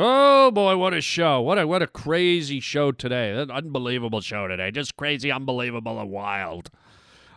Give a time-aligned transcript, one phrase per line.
[0.00, 1.40] Oh boy, what a show!
[1.40, 3.32] What a what a crazy show today!
[3.32, 4.70] An unbelievable show today.
[4.70, 6.70] Just crazy, unbelievable, and wild.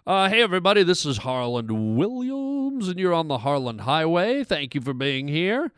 [0.06, 4.44] Uh, hey everybody, this is Harland Williams, and you're on the Harland Highway.
[4.44, 5.72] Thank you for being here.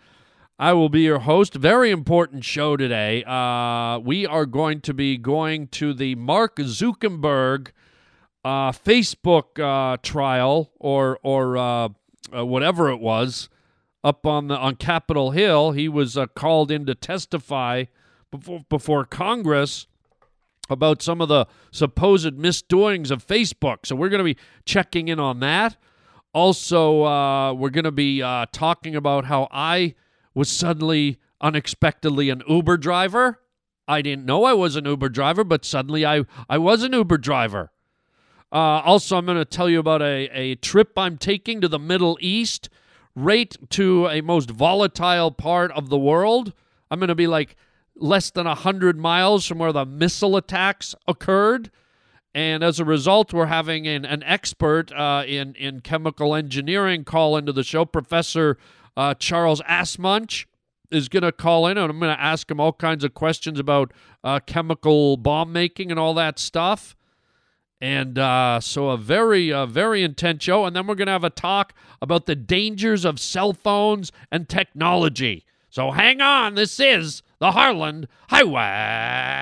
[0.60, 1.54] I will be your host.
[1.54, 3.24] Very important show today.
[3.24, 7.70] Uh, we are going to be going to the Mark Zuckerberg
[8.44, 11.90] uh, Facebook uh, trial or or uh,
[12.36, 13.48] uh, whatever it was
[14.04, 15.72] up on the on Capitol Hill.
[15.72, 17.86] He was uh, called in to testify
[18.32, 19.88] before before Congress
[20.70, 23.86] about some of the supposed misdoings of Facebook.
[23.86, 25.76] So we're going to be checking in on that.
[26.34, 29.94] Also, uh, we're going to be uh, talking about how I
[30.34, 33.40] was suddenly unexpectedly an Uber driver.
[33.88, 37.18] I didn't know I was an Uber driver, but suddenly I, I was an Uber
[37.18, 37.72] driver.
[38.52, 41.80] Uh, also, I'm going to tell you about a, a trip I'm taking to the
[41.80, 42.70] Middle East,
[43.16, 46.54] right to a most volatile part of the world.
[46.90, 47.56] I'm going to be like
[47.96, 51.70] less than 100 miles from where the missile attacks occurred.
[52.36, 57.38] And as a result, we're having an, an expert uh, in, in chemical engineering call
[57.38, 57.86] into the show.
[57.86, 58.58] Professor
[58.98, 60.46] uh, Charles Assmunch
[60.90, 63.60] is going to call in, and I'm going to ask him all kinds of questions
[63.60, 63.92] about
[64.24, 66.96] uh, chemical bomb making and all that stuff.
[67.84, 70.64] And uh, so, a very, uh, very intense show.
[70.64, 74.48] And then we're going to have a talk about the dangers of cell phones and
[74.48, 75.44] technology.
[75.70, 76.56] So, hang on.
[76.56, 79.42] This is the Harland Highway.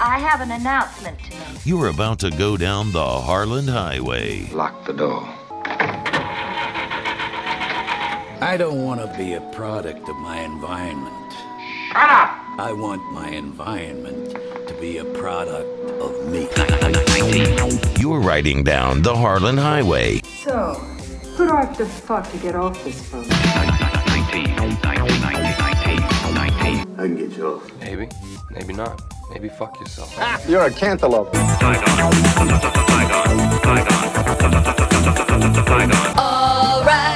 [0.00, 1.64] I have an announcement to make.
[1.64, 4.48] You're about to go down the Harland Highway.
[4.50, 5.22] Lock the door.
[8.40, 11.32] I don't want to be a product of my environment.
[11.92, 12.43] Shut up!
[12.56, 14.30] I want my environment
[14.68, 15.68] to be a product
[16.00, 16.48] of me.
[18.00, 20.20] You're riding down the Harland Highway.
[20.44, 20.74] So,
[21.36, 23.26] who do I have to fuck to get off this phone?
[23.28, 23.48] I
[26.96, 27.80] can get you off.
[27.80, 28.08] Maybe,
[28.50, 29.02] maybe not.
[29.30, 30.16] Maybe fuck yourself.
[30.48, 31.34] You're a cantaloupe.
[36.16, 37.13] All right,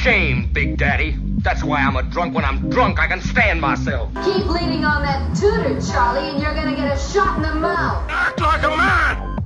[0.00, 1.14] ashamed, Big Daddy.
[1.42, 2.34] That's why I'm a drunk.
[2.34, 4.08] When I'm drunk, I can stand myself.
[4.24, 8.08] Keep leaning on that tutor, Charlie, and you're gonna get a shot in the mouth.
[8.08, 9.36] Act like a man!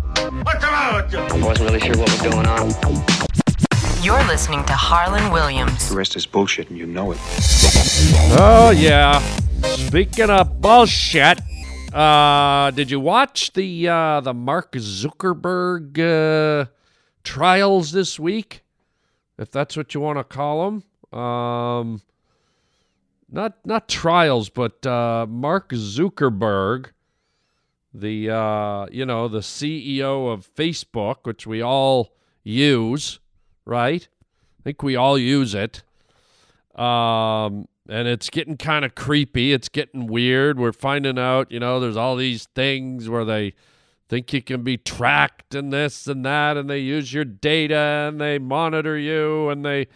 [0.44, 1.18] What's the matter with you?
[1.18, 2.70] I wasn't really sure what was going on.
[4.04, 5.88] You're listening to Harland Williams.
[5.88, 7.18] The rest is bullshit and you know it.
[8.38, 9.18] Oh, yeah.
[9.62, 11.40] Speaking of bullshit,
[11.92, 16.66] uh, did you watch the uh, the Mark Zuckerberg uh,
[17.24, 18.63] trials this week?
[19.38, 20.80] If that's what you want to call
[21.10, 22.02] them, um,
[23.30, 26.90] not not trials, but uh, Mark Zuckerberg,
[27.92, 33.18] the uh, you know the CEO of Facebook, which we all use,
[33.64, 34.06] right?
[34.60, 35.82] I think we all use it.
[36.74, 39.52] Um, and it's getting kind of creepy.
[39.52, 40.58] It's getting weird.
[40.58, 43.54] We're finding out, you know, there's all these things where they
[44.14, 48.20] think you can be tracked and this and that, and they use your data and
[48.20, 49.88] they monitor you and they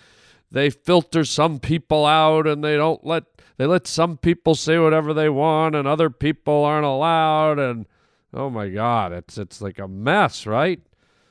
[0.50, 3.22] they filter some people out and they don't let
[3.58, 7.86] they let some people say whatever they want and other people aren't allowed and
[8.34, 10.80] oh my god, it's it's like a mess, right?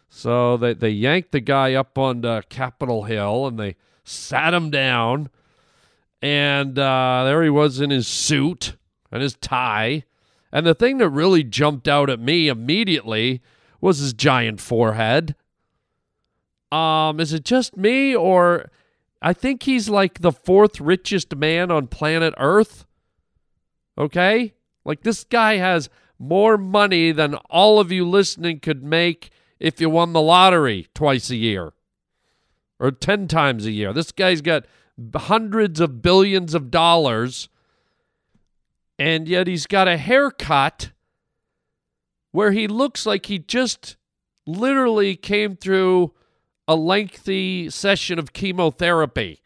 [0.07, 4.69] So they they yanked the guy up on uh, Capitol Hill and they sat him
[4.69, 5.29] down
[6.21, 8.77] and uh, there he was in his suit
[9.11, 10.05] and his tie.
[10.51, 13.41] And the thing that really jumped out at me immediately
[13.81, 15.35] was his giant forehead.
[16.71, 18.69] Um, is it just me, or
[19.21, 22.85] I think he's like the fourth richest man on planet Earth?
[23.97, 24.53] Okay?
[24.85, 29.29] Like this guy has more money than all of you listening could make
[29.59, 31.73] if you won the lottery twice a year
[32.79, 33.93] or 10 times a year.
[33.93, 34.65] This guy's got
[35.15, 37.49] hundreds of billions of dollars,
[38.97, 40.91] and yet he's got a haircut
[42.31, 43.97] where he looks like he just
[44.45, 46.13] literally came through
[46.67, 49.41] a lengthy session of chemotherapy.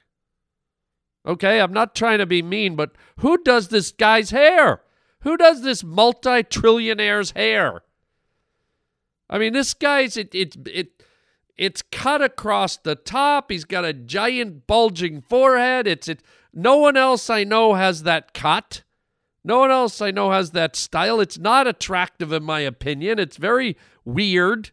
[1.26, 4.82] Okay, I'm not trying to be mean, but who does this guy's hair?
[5.22, 7.84] Who does this multi trillionaire's hair?
[9.30, 11.04] I mean, this guy's it it it
[11.56, 13.52] it's cut across the top.
[13.52, 15.86] He's got a giant bulging forehead.
[15.86, 16.24] It's it.
[16.54, 18.84] No one else I know has that cut.
[19.44, 21.20] No one else I know has that style.
[21.20, 23.18] It's not attractive in my opinion.
[23.18, 24.72] It's very weird.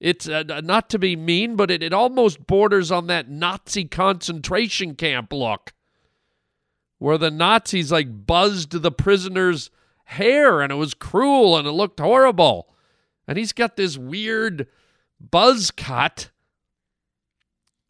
[0.00, 4.94] It's uh, not to be mean, but it, it almost borders on that Nazi concentration
[4.96, 5.72] camp look,
[6.98, 9.70] where the Nazis like buzzed the prisoners'
[10.04, 12.68] hair and it was cruel and it looked horrible.
[13.28, 14.66] and he's got this weird
[15.20, 16.30] buzz cut.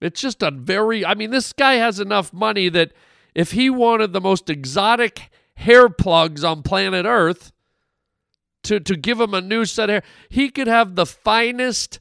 [0.01, 2.93] It's just a very, I mean, this guy has enough money that
[3.35, 7.53] if he wanted the most exotic hair plugs on planet Earth
[8.65, 12.01] to, to give him a new set of hair, he could have the finest,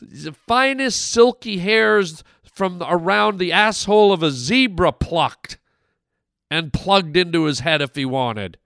[0.00, 5.58] the finest silky hairs from around the asshole of a zebra plucked
[6.50, 8.58] and plugged into his head if he wanted.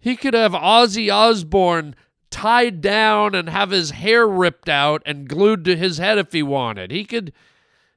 [0.00, 1.94] He could have Ozzy Osbourne
[2.30, 6.42] tied down and have his hair ripped out and glued to his head if he
[6.42, 6.90] wanted.
[6.90, 7.32] He could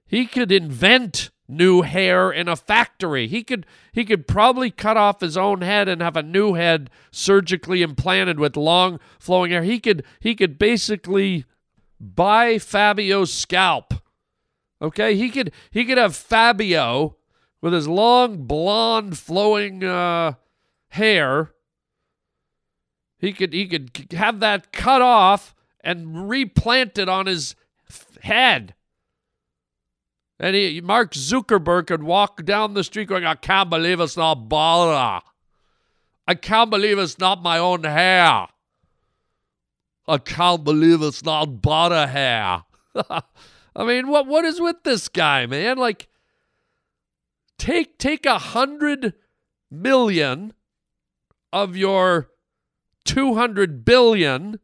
[0.06, 3.28] he could invent new hair in a factory.
[3.28, 6.90] He could he could probably cut off his own head and have a new head
[7.12, 9.64] surgically implanted with long flowing hair.
[9.64, 11.46] He could he could basically
[12.00, 13.94] buy Fabio's scalp.
[14.82, 15.16] Okay?
[15.16, 17.18] He could he could have Fabio
[17.62, 20.34] with his long blonde flowing uh,
[20.90, 21.54] hair
[23.22, 27.56] he could he could have that cut off and replant it on his
[28.24, 28.74] head.
[30.42, 34.50] And he, Mark Zuckerberg could walk down the street going, I can't believe it's not
[34.50, 35.22] Bala.
[36.28, 38.48] I can't believe it's not my own hair.
[40.08, 42.64] I can't believe it's not butter hair.
[43.76, 45.78] I mean, what what is with this guy, man?
[45.78, 46.08] Like,
[47.60, 49.14] take take a hundred
[49.70, 50.54] million
[51.54, 52.30] of your
[53.06, 54.60] 200 billion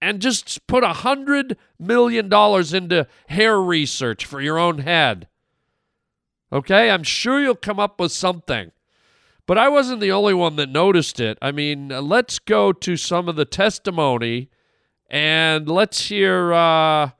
[0.00, 5.28] and just put a hundred million dollars into hair research for your own head.
[6.52, 8.72] Okay, I'm sure you'll come up with something.
[9.46, 11.38] But I wasn't the only one that noticed it.
[11.40, 14.50] I mean, let's go to some of the testimony
[15.08, 17.10] and let's hear uh,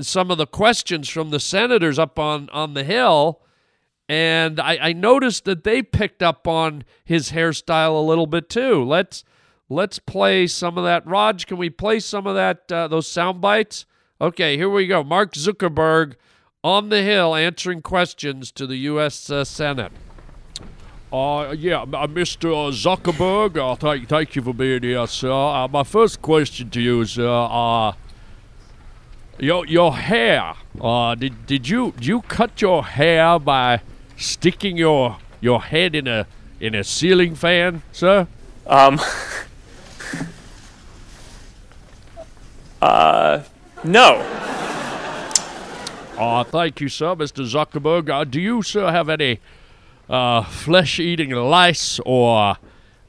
[0.00, 3.42] some of the questions from the senators up on, on the Hill.
[4.08, 8.82] And I, I noticed that they picked up on his hairstyle a little bit too.
[8.82, 9.22] Let's
[9.72, 11.06] Let's play some of that.
[11.06, 12.70] Raj, can we play some of that?
[12.72, 13.86] Uh, those sound bites.
[14.20, 15.04] Okay, here we go.
[15.04, 16.14] Mark Zuckerberg
[16.64, 19.30] on the Hill answering questions to the U.S.
[19.30, 19.92] Uh, Senate.
[21.12, 22.72] Uh, yeah, uh, Mr.
[22.72, 25.30] Zuckerberg, uh, thank, thank you for being here, sir.
[25.30, 27.92] Uh, my first question to you is, uh, uh
[29.38, 30.54] your your hair.
[30.80, 33.80] Uh, did did you did you cut your hair by
[34.16, 36.26] sticking your your head in a
[36.58, 38.26] in a ceiling fan, sir?
[38.66, 39.00] Um.
[42.80, 43.42] Uh,
[43.84, 44.26] no.
[46.18, 47.44] Oh, thank you, sir, Mr.
[47.44, 48.08] Zuckerberg.
[48.10, 49.40] Uh, do you, sir, have any
[50.08, 52.56] uh, flesh-eating lice or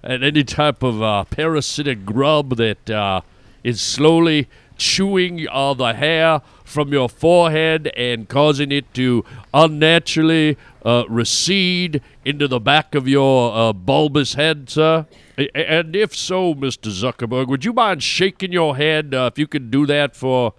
[0.03, 3.21] any type of uh, parasitic grub that uh,
[3.63, 4.47] is slowly
[4.77, 9.23] chewing uh, the hair from your forehead and causing it to
[9.53, 15.05] unnaturally uh, recede into the back of your uh, bulbous head, sir?
[15.53, 16.89] And if so, Mr.
[16.89, 20.53] Zuckerberg, would you mind shaking your head uh, if you could do that for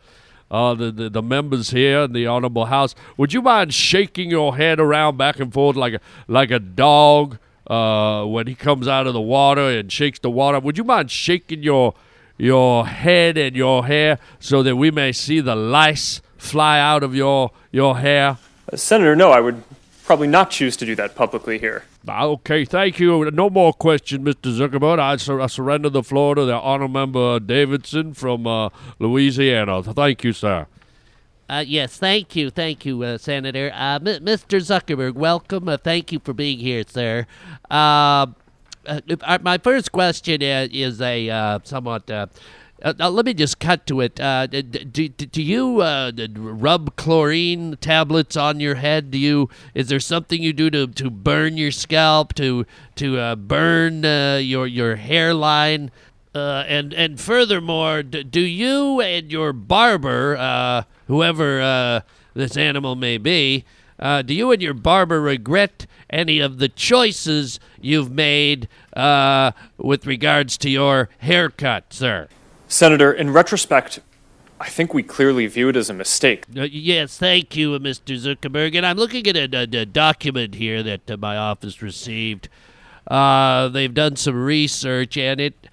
[0.50, 2.94] uh, the, the, the members here in the honorable house?
[3.16, 7.38] Would you mind shaking your head around back and forth like a like a dog
[7.66, 10.60] uh, when he comes out of the water and shakes the water?
[10.60, 11.94] Would you mind shaking your
[12.36, 17.14] your head and your hair so that we may see the lice fly out of
[17.14, 18.38] your your hair?
[18.72, 19.62] Uh, Senator, no, I would
[20.04, 21.84] probably not choose to do that publicly here.
[22.08, 23.30] Ah, okay, thank you.
[23.30, 24.52] No more questions, Mr.
[24.56, 24.98] Zuckerberg.
[24.98, 28.68] I, sur- I surrender the floor to the honor member Davidson from uh,
[28.98, 29.82] Louisiana.
[29.82, 30.66] Thank you, sir.
[31.48, 33.70] Uh, yes, thank you, thank you, uh, Senator.
[33.74, 34.58] Uh, M- Mr.
[34.60, 35.68] Zuckerberg, welcome.
[35.68, 37.26] Uh, thank you for being here, sir.
[37.70, 38.26] Uh,
[38.86, 42.10] uh, my first question is a somewhat
[42.82, 44.18] uh, let me just cut to it.
[44.18, 49.10] Uh, do, do, do you uh, rub chlorine tablets on your head?
[49.12, 49.48] Do you?
[49.74, 54.36] Is there something you do to, to burn your scalp to to uh, burn uh,
[54.42, 55.90] your your hairline?
[56.34, 62.02] and and furthermore, do you and your barber, whoever
[62.34, 63.64] this animal may be,
[64.00, 68.66] do you and your barber regret any of the choices you've made
[69.76, 72.28] with regards to your haircut, sir?
[72.72, 74.00] Senator, in retrospect,
[74.58, 76.46] I think we clearly view it as a mistake.
[76.56, 78.16] Uh, yes, thank you, Mr.
[78.16, 78.74] Zuckerberg.
[78.74, 82.48] And I'm looking at a, a, a document here that uh, my office received.
[83.06, 85.68] Uh, they've done some research, and it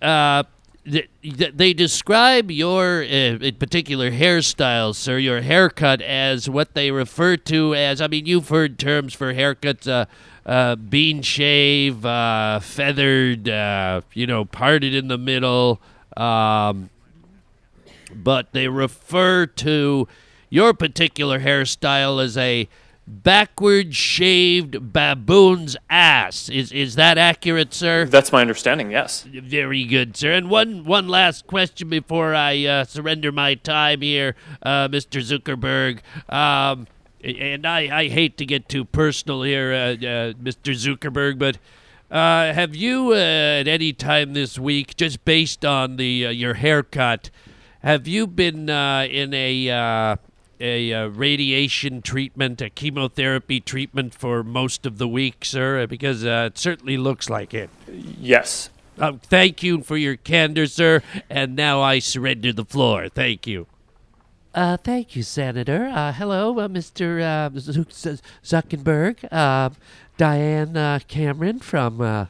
[0.00, 0.44] uh,
[0.84, 6.92] th- th- they describe your uh, in particular hairstyle, sir, your haircut as what they
[6.92, 8.00] refer to as.
[8.00, 9.90] I mean, you've heard terms for haircuts.
[9.90, 10.06] Uh,
[10.44, 15.80] uh, bean shave, uh, feathered, uh, you know, parted in the middle,
[16.16, 16.90] um,
[18.14, 20.08] but they refer to
[20.48, 22.68] your particular hairstyle as a
[23.06, 26.48] backward shaved baboon's ass.
[26.48, 28.04] Is is that accurate, sir?
[28.04, 28.90] That's my understanding.
[28.90, 29.22] Yes.
[29.22, 30.32] Very good, sir.
[30.32, 35.20] And one one last question before I uh, surrender my time here, uh, Mr.
[35.22, 36.00] Zuckerberg.
[36.32, 36.86] Um,
[37.22, 40.74] and I, I hate to get too personal here, uh, uh, Mr.
[40.74, 41.58] Zuckerberg, but
[42.10, 46.54] uh, have you uh, at any time this week, just based on the uh, your
[46.54, 47.30] haircut,
[47.82, 50.16] have you been uh, in a uh,
[50.60, 55.86] a uh, radiation treatment, a chemotherapy treatment for most of the week, sir?
[55.86, 57.70] Because uh, it certainly looks like it.
[57.88, 58.70] Yes.
[58.98, 61.02] Thank you for your candor, sir.
[61.28, 63.08] And now I surrender the floor.
[63.08, 63.66] Thank you.
[64.56, 65.84] Uh, thank you, Senator.
[65.92, 67.20] Uh, hello, uh, Mr.
[67.20, 67.50] Uh,
[68.42, 69.28] Zuckerberg.
[69.30, 69.68] Uh,
[70.16, 72.26] Diane uh, Cameron from uh,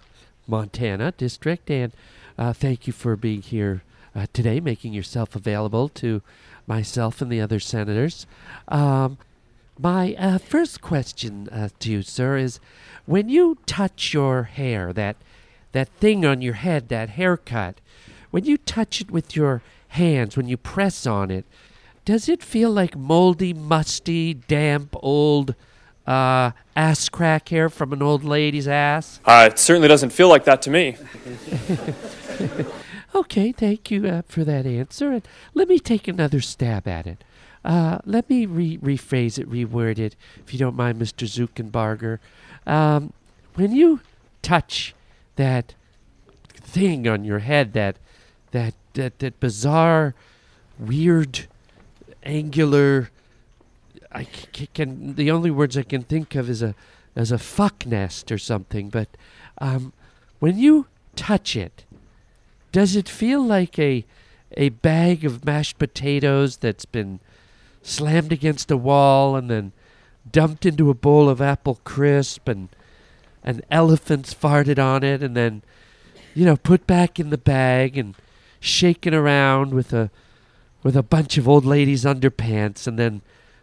[0.49, 1.93] Montana District, and
[2.37, 3.83] thank you for being here
[4.33, 6.21] today, making yourself available to
[6.67, 8.27] myself and the other senators.
[8.67, 9.19] Um,
[9.79, 12.59] my first question to you, sir, is
[13.05, 15.15] when you touch your hair, that
[15.71, 17.81] that thing on your head, that haircut,
[18.33, 21.45] when you touch it with your hands, when you press on it,
[22.07, 25.55] does it feel like moldy, musty, damp, old
[26.07, 29.21] uh, ass crack hair from an old lady's ass?
[29.27, 30.97] Uh, it certainly doesn't feel like that to me.
[33.17, 35.11] Okay, thank you uh, for that answer.
[35.11, 37.25] And let me take another stab at it.
[37.65, 41.27] Uh, let me re- rephrase it, reword it, if you don't mind, Mr.
[41.27, 42.19] Zuckenbarger.
[42.71, 43.15] Um,
[43.55, 44.01] when you
[44.43, 44.95] touch
[45.37, 45.75] that
[46.53, 47.97] thing on your head, that
[48.51, 50.15] that that, that bizarre,
[50.79, 51.47] weird,
[52.27, 53.11] angular,
[54.13, 54.25] I
[54.75, 56.75] can the only words I can think of is a
[57.15, 58.91] as a fuck nest or something.
[58.91, 59.09] But
[59.59, 59.93] um,
[60.39, 61.85] when you touch it,
[62.73, 64.05] does it feel like a
[64.53, 67.21] a bag of mashed potatoes that's been
[67.83, 69.73] slammed against a wall and then
[70.31, 72.69] dumped into a bowl of apple crisp and
[73.45, 75.63] an elephant's farted on it and then
[76.35, 78.15] you know put back in the bag and
[78.61, 80.11] shaken around with a
[80.87, 83.21] with a bunch of old ladies underpants and then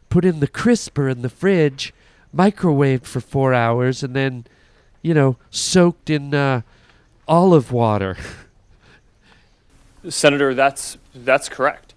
[0.09, 1.93] put in the crisper in the fridge
[2.35, 4.45] microwaved for 4 hours and then
[5.01, 6.61] you know soaked in uh,
[7.25, 8.17] olive water
[10.09, 11.93] Senator, that's that's correct.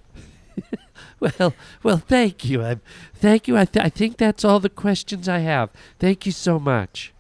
[1.19, 2.63] Well, well, thank you.
[2.63, 2.77] I,
[3.15, 3.57] thank you.
[3.57, 5.71] I, th- I think that's all the questions I have.
[5.99, 7.15] Thank you so much.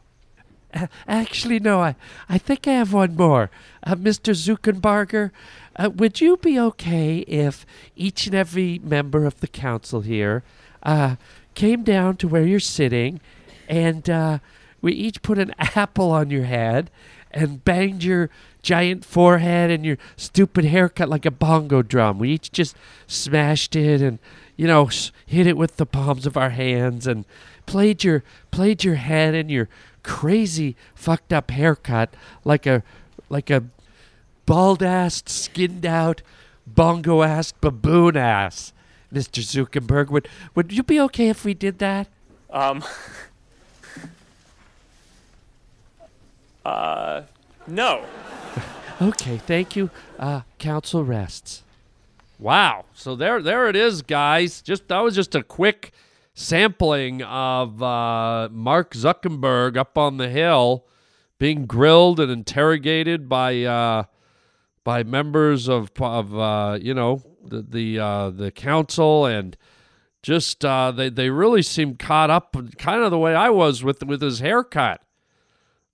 [1.08, 1.80] Actually, no.
[1.80, 1.96] I,
[2.28, 3.50] I think I have one more.
[3.82, 4.34] Uh, Mr.
[4.34, 5.30] Zuckenbarger,
[5.76, 10.42] uh, would you be okay if each and every member of the council here
[10.82, 11.16] uh,
[11.54, 13.20] came down to where you're sitting,
[13.68, 14.38] and uh,
[14.80, 16.90] we each put an apple on your head
[17.30, 18.30] and banged your
[18.62, 22.18] giant forehead and your stupid haircut like a bongo drum.
[22.18, 24.18] We each just smashed it and
[24.56, 24.88] you know
[25.26, 27.24] hit it with the palms of our hands and
[27.66, 29.68] played your played your head and your
[30.06, 32.84] crazy fucked up haircut like a
[33.28, 33.64] like a
[34.46, 36.22] bald assed skinned out
[36.64, 38.72] bongo assed baboon ass.
[39.12, 39.42] Mr.
[39.42, 42.08] Zuckerberg, would would you be okay if we did that?
[42.50, 42.84] Um.
[46.64, 47.22] Uh,
[47.66, 48.04] no.
[49.00, 49.90] Okay, thank you.
[50.18, 51.62] Uh, council rests.
[52.38, 52.86] Wow.
[52.94, 54.62] So there there it is, guys.
[54.62, 55.92] Just that was just a quick
[56.36, 60.86] sampling of uh, Mark Zuckerberg up on the hill
[61.38, 64.04] being grilled and interrogated by uh,
[64.84, 69.56] by members of of uh, you know the the uh, the council and
[70.22, 74.04] just uh, they they really seem caught up kind of the way I was with
[74.04, 75.00] with his haircut.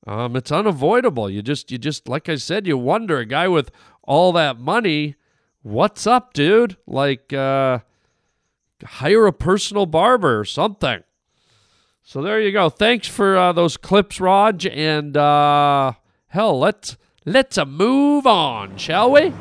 [0.05, 1.31] Um, it's unavoidable.
[1.31, 3.71] You just you just like I said, you wonder a guy with
[4.03, 5.15] all that money,
[5.63, 6.77] what's up, dude?
[6.85, 7.79] Like uh
[8.85, 11.03] hire a personal barber or something.
[12.03, 12.69] So there you go.
[12.69, 15.93] Thanks for uh, those clips, Raj, and uh
[16.29, 19.33] hell, let's let's move on, shall we?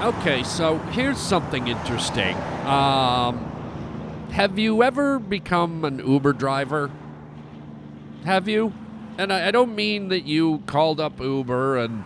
[0.00, 2.36] Okay, so here's something interesting.
[2.64, 3.52] Um
[4.32, 6.90] have you ever become an Uber driver?
[8.24, 8.72] Have you?
[9.18, 12.04] And I, I don't mean that you called up Uber and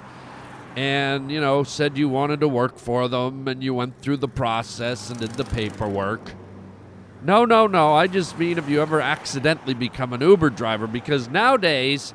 [0.77, 4.29] and you know said you wanted to work for them and you went through the
[4.29, 6.33] process and did the paperwork.
[7.23, 7.93] No, no, no.
[7.93, 12.15] I just mean if you ever accidentally become an Uber driver because nowadays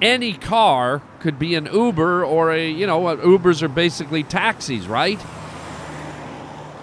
[0.00, 5.20] any car could be an Uber or a, you know, Ubers are basically taxis, right?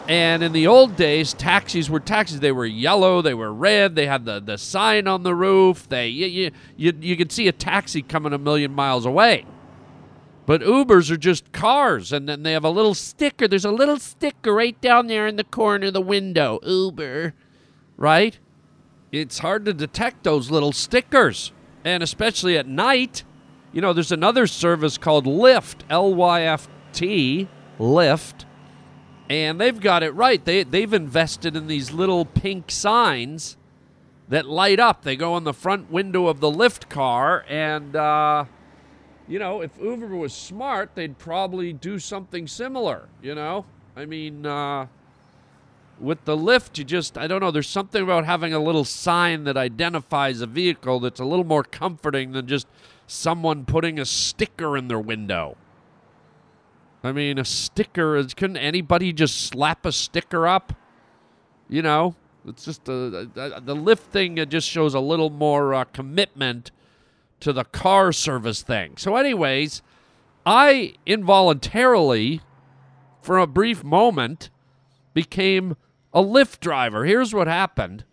[0.07, 2.39] And in the old days, taxis were taxis.
[2.39, 5.89] They were yellow, they were red, they had the, the sign on the roof.
[5.89, 9.45] They you, you, you, you could see a taxi coming a million miles away.
[10.47, 13.47] But Ubers are just cars, and then they have a little sticker.
[13.47, 16.59] There's a little sticker right down there in the corner of the window.
[16.63, 17.35] Uber,
[17.97, 18.39] right?
[19.11, 21.51] it's hard to detect those little stickers.
[21.83, 23.23] And especially at night,
[23.71, 27.47] you know, there's another service called Lyft, L Y F T,
[27.79, 28.45] Lyft,
[29.29, 30.43] and they've got it right.
[30.43, 33.57] They, they've invested in these little pink signs
[34.29, 35.03] that light up.
[35.03, 38.45] They go on the front window of the Lyft car, and, uh,
[39.27, 43.65] you know, if Uber was smart, they'd probably do something similar, you know?
[43.95, 44.87] I mean, uh,
[45.99, 49.43] with the Lyft, you just, I don't know, there's something about having a little sign
[49.45, 52.67] that identifies a vehicle that's a little more comforting than just
[53.07, 55.57] someone putting a sticker in their window.
[57.03, 60.73] I mean, a sticker is, couldn't anybody just slap a sticker up?
[61.69, 62.15] You know,
[62.47, 66.71] it's just a, a, the Lyft thing, it just shows a little more uh, commitment
[67.39, 68.97] to the car service thing.
[68.97, 69.81] So, anyways,
[70.45, 72.41] I involuntarily,
[73.21, 74.49] for a brief moment,
[75.13, 75.75] became
[76.13, 77.05] a Lyft driver.
[77.05, 78.05] Here's what happened.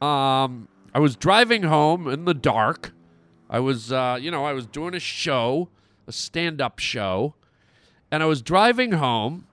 [0.00, 2.92] Um, I was driving home in the dark.
[3.48, 5.68] I was, uh, you know, I was doing a show,
[6.06, 7.34] a stand-up show,
[8.10, 9.46] and I was driving home,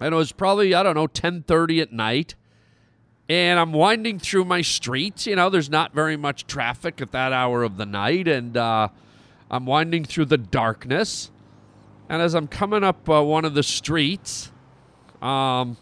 [0.00, 2.34] and it was probably I don't know 10:30 at night,
[3.32, 5.26] and I'm winding through my streets.
[5.26, 8.88] You know, there's not very much traffic at that hour of the night, and uh,
[9.50, 11.30] I'm winding through the darkness.
[12.10, 14.52] And as I'm coming up uh, one of the streets,
[15.22, 15.78] um,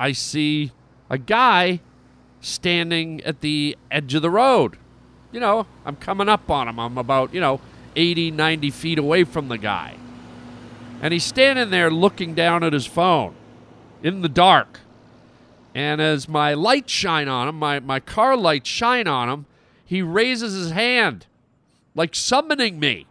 [0.00, 0.72] I see
[1.10, 1.80] a guy
[2.40, 4.78] standing at the edge of the road.
[5.30, 6.80] You know, I'm coming up on him.
[6.80, 7.60] I'm about, you know,
[7.96, 9.96] 80, 90 feet away from the guy.
[11.02, 13.34] And he's standing there looking down at his phone
[14.02, 14.80] in the dark.
[15.78, 19.46] And as my lights shine on him, my, my car lights shine on him,
[19.84, 21.26] he raises his hand,
[21.94, 23.06] like summoning me.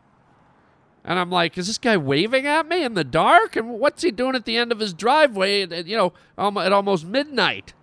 [1.05, 3.55] And I'm like, is this guy waving at me in the dark?
[3.55, 6.73] And what's he doing at the end of his driveway, at, you know, um, at
[6.73, 7.73] almost midnight?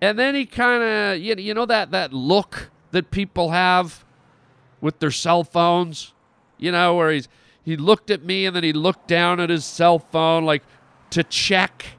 [0.00, 4.04] And then he kind of, you, you know, that, that look that people have
[4.80, 6.14] with their cell phones,
[6.56, 7.28] you know, where he's,
[7.64, 10.62] he looked at me and then he looked down at his cell phone, like
[11.10, 11.96] to check,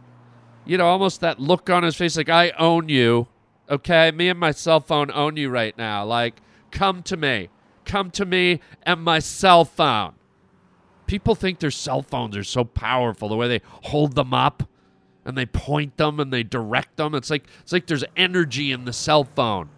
[0.65, 3.27] you know, almost that look on his face, like, I own you.
[3.69, 4.11] Okay.
[4.11, 6.05] Me and my cell phone own you right now.
[6.05, 7.49] Like, come to me
[7.85, 10.13] come to me and my cell phone.
[11.07, 14.63] People think their cell phones are so powerful the way they hold them up
[15.25, 17.13] and they point them and they direct them.
[17.13, 19.69] It's like it's like there's energy in the cell phone.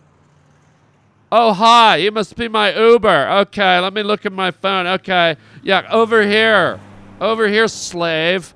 [1.31, 3.29] Oh hi, you must be my Uber.
[3.47, 4.85] Okay, let me look at my phone.
[4.85, 6.79] Okay, yeah, over here,
[7.19, 8.53] over here, slave.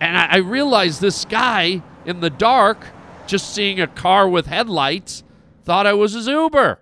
[0.00, 2.86] And I, I realized this guy in the dark,
[3.26, 5.24] just seeing a car with headlights,
[5.64, 6.78] thought I was his Uber.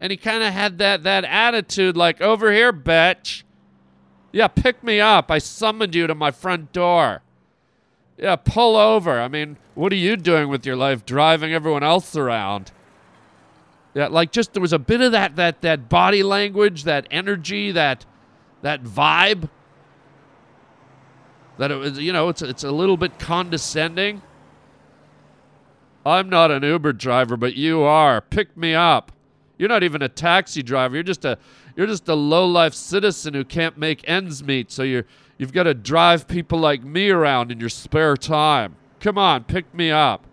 [0.00, 3.42] And he kind of had that that attitude like over here bitch.
[4.32, 5.30] Yeah pick me up.
[5.30, 7.22] I summoned you to my front door.
[8.16, 9.20] Yeah pull over.
[9.20, 12.72] I mean what are you doing with your life driving everyone else around?
[13.92, 17.70] Yeah like just there was a bit of that that that body language that energy
[17.72, 18.06] that
[18.62, 19.50] that vibe
[21.60, 24.20] that it was you know it's it's a little bit condescending
[26.04, 29.12] i'm not an uber driver but you are pick me up
[29.60, 30.94] you're not even a taxi driver.
[30.94, 31.36] You're just a
[31.76, 34.72] you're just a low-life citizen who can't make ends meet.
[34.72, 35.04] So you're
[35.36, 38.76] you've got to drive people like me around in your spare time.
[39.00, 40.26] Come on, pick me up.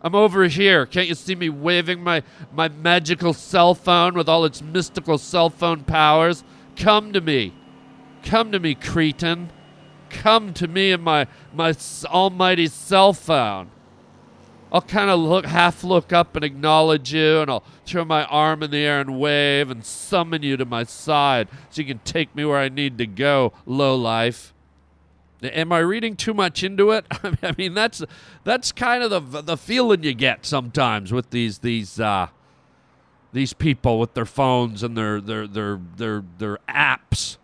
[0.00, 0.86] I'm over here.
[0.86, 2.22] Can't you see me waving my
[2.54, 6.42] my magical cell phone with all its mystical cell phone powers?
[6.74, 7.52] Come to me.
[8.22, 9.52] Come to me, cretin.
[10.10, 11.74] Come to me and my my
[12.06, 13.70] almighty cell phone.
[14.72, 18.62] I'll kind of look, half look up and acknowledge you, and I'll throw my arm
[18.62, 22.34] in the air and wave and summon you to my side so you can take
[22.36, 24.54] me where I need to go, low life.
[25.42, 27.06] Am I reading too much into it?
[27.42, 28.02] I mean, that's
[28.44, 32.28] that's kind of the the feeling you get sometimes with these these uh,
[33.32, 37.38] these people with their phones and their their their their their apps.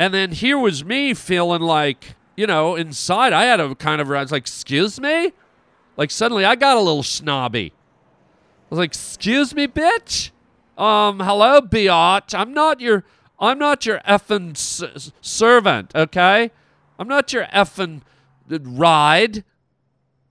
[0.00, 4.10] And then here was me feeling like, you know, inside I had a kind of
[4.10, 5.32] I was like, "Excuse me."
[5.98, 7.74] Like suddenly I got a little snobby.
[7.74, 10.30] I was like, "Excuse me, bitch.
[10.78, 12.34] Um, hello, biatch.
[12.34, 13.04] I'm not your
[13.38, 16.50] I'm not your effing s- servant, okay?
[16.98, 18.00] I'm not your effing
[18.48, 19.44] ride.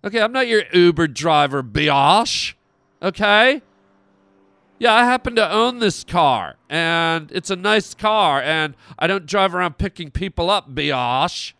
[0.04, 2.56] Okay, I'm not your Uber driver, biatch.
[3.04, 3.62] Okay?
[4.80, 9.26] Yeah, I happen to own this car, and it's a nice car, and I don't
[9.26, 11.52] drive around picking people up, biatch.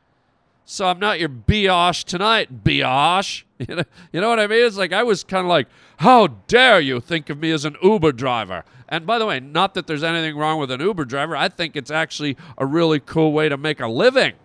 [0.64, 3.44] So I'm not your biatch tonight, biatch.
[3.68, 4.66] You know, you know what I mean?
[4.66, 7.76] It's like I was kind of like, how dare you think of me as an
[7.84, 8.64] Uber driver?
[8.88, 11.36] And by the way, not that there's anything wrong with an Uber driver.
[11.36, 14.36] I think it's actually a really cool way to make a living.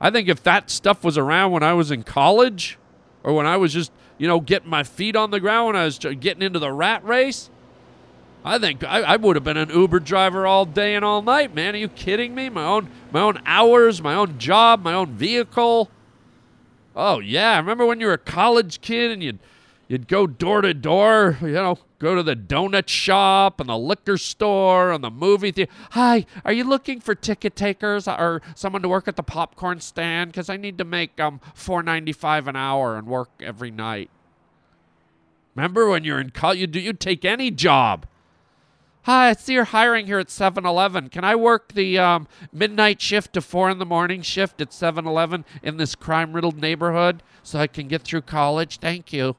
[0.00, 2.78] I think if that stuff was around when I was in college,
[3.22, 5.86] or when I was just, you know, getting my feet on the ground when I
[5.86, 7.48] was getting into the rat race.
[8.44, 11.54] I think I, I would have been an Uber driver all day and all night,
[11.54, 11.74] man.
[11.74, 12.50] Are you kidding me?
[12.50, 15.90] My own my own hours, my own job, my own vehicle.
[16.94, 19.38] Oh yeah, I remember when you were a college kid and you'd
[19.88, 24.18] you'd go door to door, you know, go to the donut shop and the liquor
[24.18, 25.70] store and the movie theater.
[25.92, 30.32] Hi, are you looking for ticket takers or someone to work at the popcorn stand?
[30.32, 34.10] Because I need to make um four ninety five an hour and work every night.
[35.54, 38.06] Remember when you're in college, you do you take any job?
[39.04, 41.08] Hi, I see you're hiring here at 7 Eleven.
[41.08, 45.06] Can I work the um, midnight shift to 4 in the morning shift at 7
[45.06, 48.78] Eleven in this crime riddled neighborhood so I can get through college?
[48.78, 49.36] Thank you.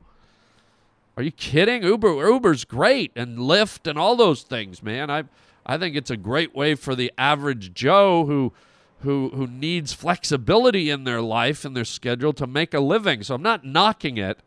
[1.17, 1.83] Are you kidding?
[1.83, 5.09] Uber Uber's great and Lyft and all those things, man.
[5.09, 5.25] I
[5.65, 8.53] I think it's a great way for the average Joe who
[9.01, 13.23] who who needs flexibility in their life and their schedule to make a living.
[13.23, 14.39] So I'm not knocking it.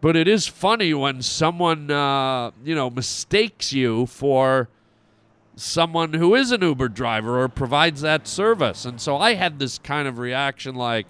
[0.00, 4.68] But it is funny when someone, uh, you know, mistakes you for
[5.54, 8.84] someone who is an Uber driver or provides that service.
[8.84, 11.06] And so I had this kind of reaction like,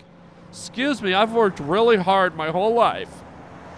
[0.50, 3.22] excuse me, I've worked really hard my whole life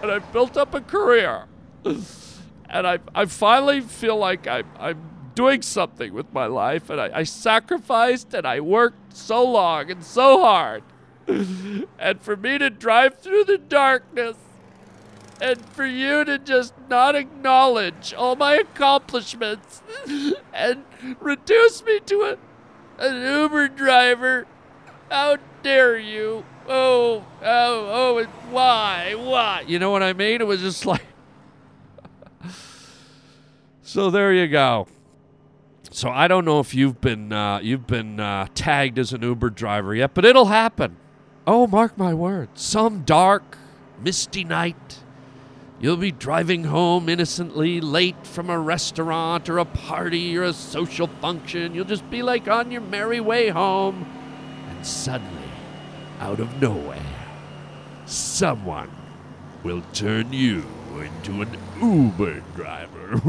[0.01, 1.45] and I've built up a career.
[1.83, 7.11] and I, I finally feel like I, I'm doing something with my life and I,
[7.13, 10.83] I sacrificed and I worked so long and so hard.
[11.27, 14.37] and for me to drive through the darkness
[15.41, 19.81] and for you to just not acknowledge all my accomplishments
[20.53, 20.85] and
[21.19, 22.37] reduce me to a,
[23.03, 24.47] an Uber driver.
[25.09, 26.45] How dare you?
[26.67, 29.13] Oh, oh, oh, why?
[29.15, 29.63] Why?
[29.67, 30.41] You know what I mean?
[30.41, 31.05] It was just like.
[33.81, 34.87] so there you go.
[35.91, 39.51] So I don't know if you've been uh, you've been uh, tagged as an Uber
[39.51, 40.97] driver yet, but it'll happen.
[41.47, 42.61] Oh, mark my words.
[42.61, 43.57] Some dark,
[44.01, 45.03] misty night,
[45.79, 51.07] You'll be driving home innocently, late from a restaurant or a party or a social
[51.07, 51.75] function.
[51.75, 54.05] You'll just be like on your merry way home.
[54.69, 55.44] And suddenly,
[56.19, 57.01] out of nowhere,
[58.05, 58.89] someone
[59.63, 60.63] will turn you
[60.95, 63.21] into an Uber driver.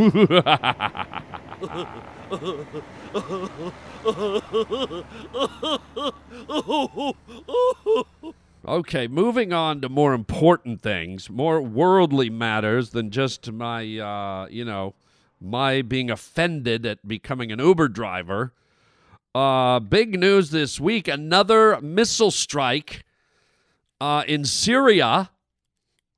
[8.69, 14.65] Okay, moving on to more important things, more worldly matters than just my, uh, you
[14.65, 14.95] know,
[15.41, 18.53] my being offended at becoming an Uber driver.
[19.37, 23.05] Uh, big news this week another missile strike
[24.01, 25.31] uh, in Syria.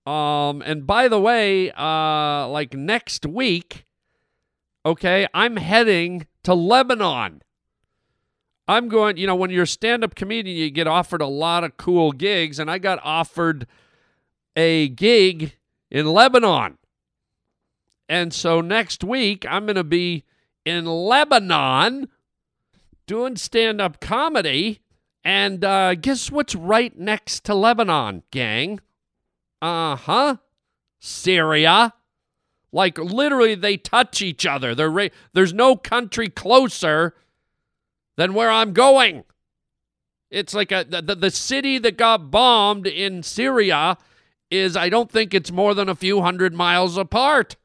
[0.07, 3.87] Um, and by the way, uh, like next week,
[4.87, 7.42] okay, I'm heading to Lebanon.
[8.68, 11.64] I'm going, you know, when you're a stand up comedian, you get offered a lot
[11.64, 13.66] of cool gigs, and I got offered
[14.54, 15.57] a gig
[15.90, 16.78] in Lebanon.
[18.09, 20.22] And so next week, I'm going to be
[20.64, 22.07] in Lebanon
[23.09, 24.81] doing stand up comedy.
[25.25, 28.79] And uh, guess what's right next to Lebanon, gang?
[29.61, 30.37] Uh huh.
[31.01, 31.94] Syria.
[32.71, 34.75] Like literally, they touch each other.
[34.88, 37.14] Ra- there's no country closer
[38.16, 39.25] than where I'm going.
[40.31, 43.97] It's like a the, the city that got bombed in Syria
[44.51, 47.57] is I don't think it's more than a few hundred miles apart.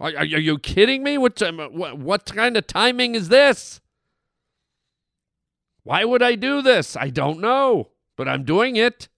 [0.00, 1.18] Are, are you kidding me?
[1.18, 1.40] What,
[1.72, 3.80] what what kind of timing is this?
[5.84, 6.96] Why would I do this?
[6.96, 9.08] I don't know, but I'm doing it.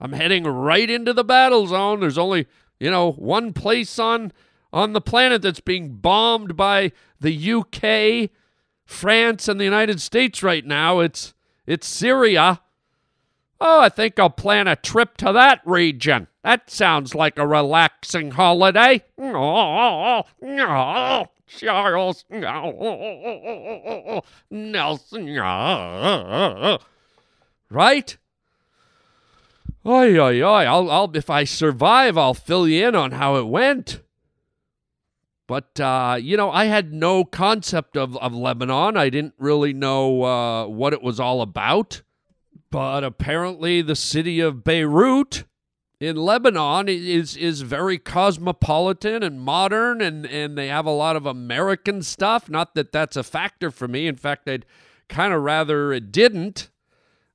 [0.00, 2.00] I'm heading right into the battle zone.
[2.00, 2.46] There's only,
[2.78, 4.32] you know, one place on
[4.72, 8.30] on the planet that's being bombed by the UK,
[8.84, 11.00] France, and the United States right now.
[11.00, 11.34] It's
[11.66, 12.60] it's Syria.
[13.60, 16.28] Oh, I think I'll plan a trip to that region.
[16.44, 19.04] That sounds like a relaxing holiday.
[19.18, 22.24] Oh, oh, Charles
[24.50, 25.36] Nelson.
[27.70, 28.16] Right?
[29.84, 30.64] Oi, oi, oi.
[30.64, 34.02] I'll, I'll, if I survive, I'll fill you in on how it went.
[35.46, 38.96] But, uh, you know, I had no concept of, of Lebanon.
[38.98, 42.02] I didn't really know uh, what it was all about.
[42.70, 45.44] But apparently, the city of Beirut
[46.00, 51.26] in Lebanon is, is very cosmopolitan and modern, and, and they have a lot of
[51.26, 52.48] American stuff.
[52.48, 54.06] Not that that's a factor for me.
[54.06, 54.66] In fact, I'd
[55.08, 56.70] kind of rather it didn't.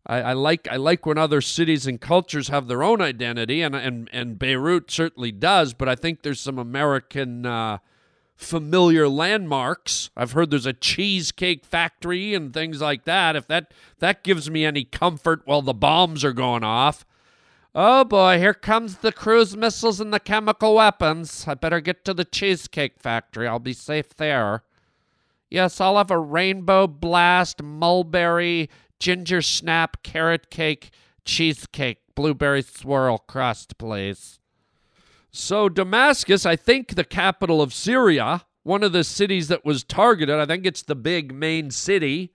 [0.05, 3.73] I, I, like I like when other cities and cultures have their own identity, and
[3.73, 5.73] and and Beirut certainly does.
[5.73, 7.77] But I think there's some American uh,
[8.35, 10.09] familiar landmarks.
[10.15, 13.35] I've heard there's a cheesecake factory and things like that.
[13.35, 17.05] If that that gives me any comfort while the bombs are going off.
[17.75, 21.45] Oh boy, here comes the cruise missiles and the chemical weapons.
[21.47, 23.47] I better get to the cheesecake factory.
[23.47, 24.63] I'll be safe there.
[25.49, 28.69] Yes, I'll have a rainbow blast, mulberry,
[28.99, 30.91] ginger snap, carrot cake,
[31.25, 34.39] cheesecake, blueberry swirl crust, please.
[35.35, 40.39] So, Damascus, I think the capital of Syria, one of the cities that was targeted,
[40.39, 42.33] I think it's the big main city.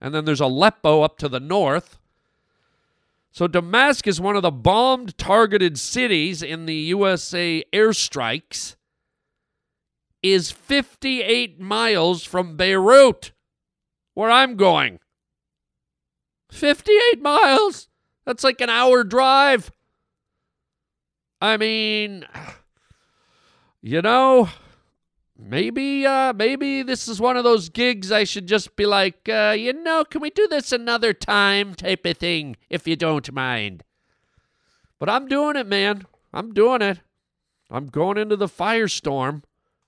[0.00, 2.00] And then there's Aleppo up to the north.
[3.30, 8.74] So, Damascus, one of the bombed targeted cities in the USA airstrikes
[10.20, 13.30] is 58 miles from Beirut,
[14.14, 14.98] where I'm going.
[16.50, 17.88] 58 miles?
[18.26, 19.70] That's like an hour drive.
[21.42, 22.24] I mean,
[23.80, 24.48] you know,
[25.36, 29.56] maybe uh maybe this is one of those gigs I should just be like, uh,
[29.58, 33.82] you know, can we do this another time type of thing if you don't mind.
[35.00, 36.06] But I'm doing it, man.
[36.32, 37.00] I'm doing it.
[37.72, 39.42] I'm going into the firestorm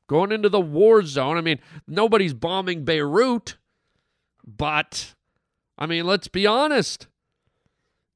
[0.08, 1.36] going into the war zone.
[1.36, 3.56] I mean, nobody's bombing Beirut,
[4.44, 5.14] but
[5.78, 7.06] I mean, let's be honest.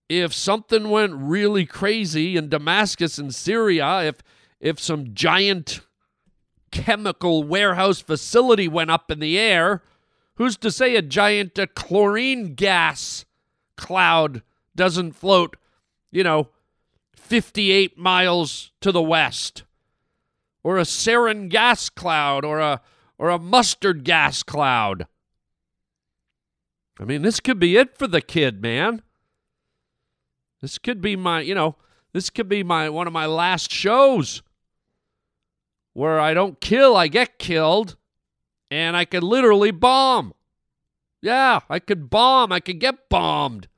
[0.09, 4.17] If something went really crazy in Damascus in Syria, if
[4.61, 5.81] if some giant
[6.71, 9.83] chemical warehouse facility went up in the air,
[10.35, 13.25] who's to say a giant uh, chlorine gas
[13.77, 14.43] cloud
[14.75, 15.57] doesn't float,
[16.11, 16.49] you know,
[17.15, 19.63] 58 miles to the west?
[20.63, 22.83] or a sarin gas cloud or a
[23.17, 25.07] or a mustard gas cloud.
[27.01, 29.03] I mean, this could be it for the kid, man.
[30.61, 31.77] This could be my, you know,
[32.13, 34.43] this could be my one of my last shows
[35.93, 37.97] where I don't kill, I get killed,
[38.71, 40.35] and I could literally bomb.
[41.21, 43.69] Yeah, I could bomb, I could get bombed.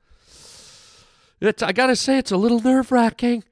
[1.39, 3.43] It's I gotta say, it's a little nerve wracking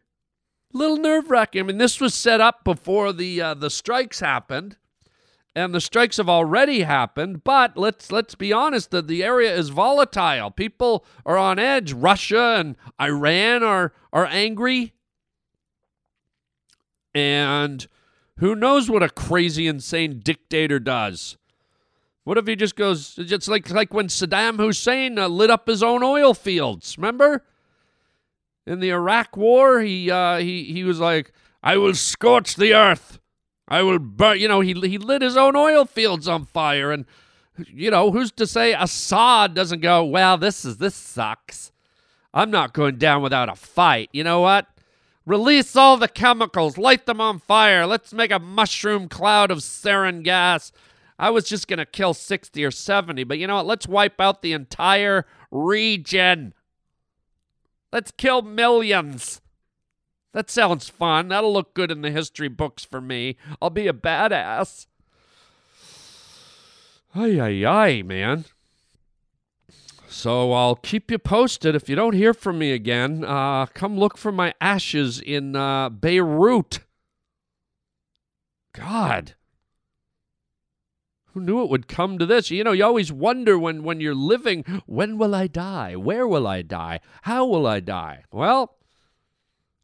[0.74, 1.62] little nerve wracking.
[1.62, 4.78] I mean, this was set up before the uh, the strikes happened,
[5.56, 7.44] and the strikes have already happened.
[7.44, 10.52] But let's let's be honest, that the area is volatile.
[10.52, 11.94] People are on edge.
[11.94, 14.94] Russia and Iran are are angry,
[17.14, 17.88] and
[18.38, 21.38] who knows what a crazy, insane dictator does.
[22.24, 23.16] What if he just goes?
[23.18, 26.98] It's like like when Saddam Hussein uh, lit up his own oil fields.
[26.98, 27.44] Remember?
[28.70, 31.34] in the Iraq War, he uh, he he was like,
[31.64, 33.20] "I will scorch the earth.
[33.70, 37.06] I will burn." You know, he he lit his own oil fields on fire, and
[37.68, 40.04] you know, who's to say Assad doesn't go?
[40.04, 41.72] Well, this is this sucks.
[42.34, 44.10] I'm not going down without a fight.
[44.12, 44.68] You know what?
[45.26, 47.86] Release all the chemicals, light them on fire.
[47.86, 50.72] Let's make a mushroom cloud of sarin gas.
[51.20, 53.66] I was just going to kill 60 or 70, but you know what?
[53.66, 56.54] Let's wipe out the entire region.
[57.92, 59.42] Let's kill millions.
[60.34, 61.30] That sounds fun.
[61.30, 63.36] That'll look good in the history books for me.
[63.62, 64.86] I'll be a badass.
[67.16, 68.46] Ay, ay, ay, man.
[70.08, 71.76] So I'll keep you posted.
[71.76, 75.90] If you don't hear from me again, uh, come look for my ashes in uh,
[75.90, 76.80] Beirut.
[78.74, 79.36] God.
[81.34, 82.50] Who knew it would come to this?
[82.52, 85.96] You know, you always wonder when, when you're living, when will I die?
[85.96, 87.00] Where will I die?
[87.24, 88.24] How will I die?
[88.32, 88.79] Well,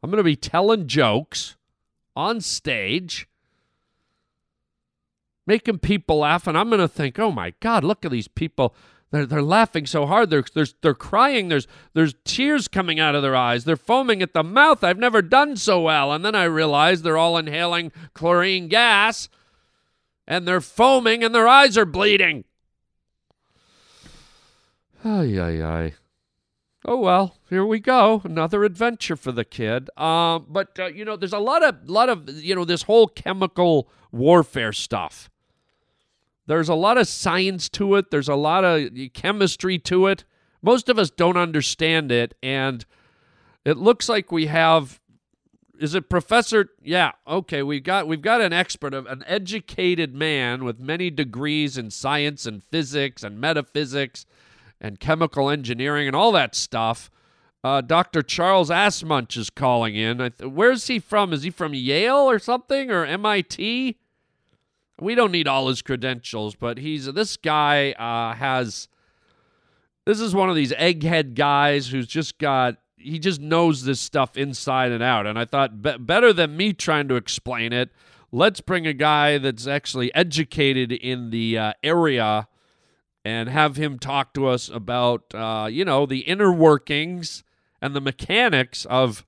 [0.06, 1.56] I'm going to be telling jokes
[2.14, 3.26] on stage,
[5.48, 8.72] making people laugh, and I'm going to think, oh my God, look at these people.
[9.10, 10.30] They're, they're laughing so hard.
[10.30, 11.48] They're, they're, they're crying.
[11.48, 13.64] There's, there's tears coming out of their eyes.
[13.64, 14.84] They're foaming at the mouth.
[14.84, 16.12] I've never done so well.
[16.12, 19.28] And then I realize they're all inhaling chlorine gas
[20.24, 22.44] and they're foaming and their eyes are bleeding.
[25.04, 25.94] Ay, ay, ay.
[26.88, 28.22] Oh well, here we go.
[28.24, 29.90] Another adventure for the kid.
[29.98, 33.08] Um, but uh, you know, there's a lot of lot of you know this whole
[33.08, 35.28] chemical warfare stuff.
[36.46, 38.12] There's a lot of science to it.
[38.12, 40.24] There's a lot of chemistry to it.
[40.62, 42.86] Most of us don't understand it, and
[43.64, 45.00] it looks like we have
[45.80, 46.70] is it Professor?
[46.80, 47.64] Yeah, okay.
[47.64, 52.46] We've got we've got an expert, of an educated man with many degrees in science
[52.46, 54.24] and physics and metaphysics
[54.80, 57.10] and chemical engineering and all that stuff.
[57.64, 58.22] Uh, Dr.
[58.22, 60.18] Charles Assmunch is calling in.
[60.18, 61.32] Th- where's he from?
[61.32, 63.98] Is he from Yale or something or MIT?
[65.00, 68.88] We don't need all his credentials, but he's this guy uh, has.
[70.04, 74.36] This is one of these egghead guys who's just got he just knows this stuff
[74.36, 75.26] inside and out.
[75.26, 77.90] And I thought be- better than me trying to explain it.
[78.32, 82.48] let's bring a guy that's actually educated in the uh, area
[83.26, 87.42] and have him talk to us about, uh, you know, the inner workings
[87.82, 89.26] and the mechanics of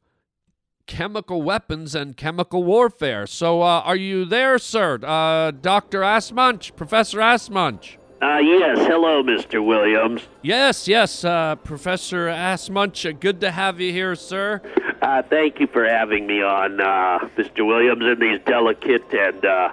[0.86, 3.26] chemical weapons and chemical warfare.
[3.26, 5.00] So, uh, are you there, sir?
[5.02, 6.02] Uh, Dr.
[6.02, 7.96] Assmunch, Professor Assmunch?
[8.22, 8.78] Uh, yes.
[8.86, 9.66] Hello, Mr.
[9.66, 10.22] Williams.
[10.42, 13.04] Yes, yes, uh, Professor Assmunch.
[13.04, 14.62] Uh, good to have you here, sir.
[15.02, 17.66] Uh, thank you for having me on, uh, Mr.
[17.66, 19.70] Williams, in these delicate and, uh,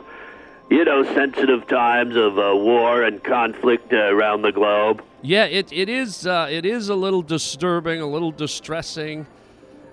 [0.70, 5.04] you know, sensitive times of uh, war and conflict uh, around the globe.
[5.22, 9.28] Yeah, it, it is uh, it is a little disturbing, a little distressing.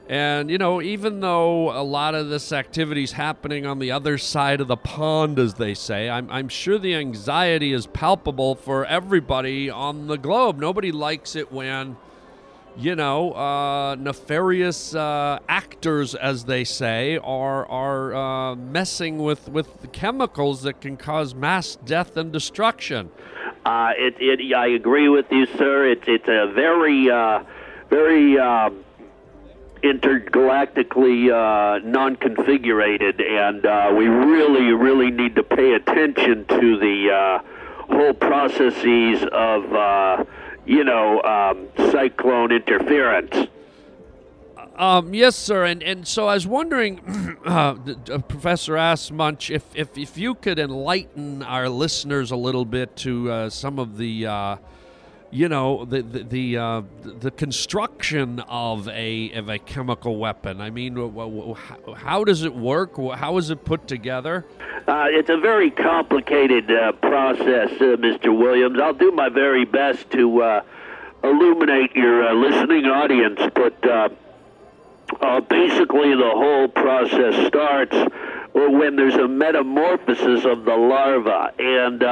[0.09, 4.19] And, you know, even though a lot of this activity is happening on the other
[4.19, 8.85] side of the pond, as they say, I'm, I'm sure the anxiety is palpable for
[8.85, 10.59] everybody on the globe.
[10.59, 11.97] Nobody likes it when,
[12.77, 19.93] you know, uh, nefarious uh, actors, as they say, are, are uh, messing with, with
[19.93, 23.11] chemicals that can cause mass death and destruction.
[23.65, 25.87] Uh, it, it, I agree with you, sir.
[25.87, 27.45] It's, it's a very, uh,
[27.91, 28.39] very.
[28.39, 28.85] Um,
[29.83, 37.43] intergalactically uh, non-configurated, and we really, really need to pay attention to the
[37.89, 39.65] whole processes of,
[40.67, 43.49] you know, um, cyclone interference.
[44.77, 45.65] Um, yes, sir.
[45.65, 47.77] And and so I was wondering, uh,
[48.11, 53.31] uh, Professor Assmunch, if, if if you could enlighten our listeners a little bit to
[53.31, 54.57] uh, some of the uh,
[55.33, 60.61] you know the the the, uh, the construction of a of a chemical weapon.
[60.61, 60.95] I mean,
[61.97, 62.97] how does it work?
[63.15, 64.45] How is it put together?
[64.87, 68.37] Uh, it's a very complicated uh, process, uh, Mr.
[68.37, 68.79] Williams.
[68.79, 70.63] I'll do my very best to uh,
[71.25, 73.81] illuminate your uh, listening audience, but
[75.49, 77.97] basically the whole process starts
[78.53, 82.03] when there's a metamorphosis of the larva and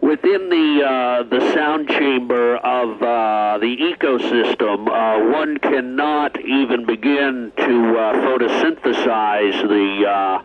[0.00, 7.52] within the uh, the sound chamber of uh, the ecosystem, uh, one cannot even begin
[7.56, 10.42] to uh, photosynthesize the uh,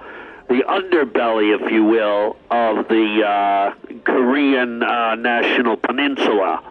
[0.48, 6.64] the underbelly, if you will, of the uh, Korean National Peninsula.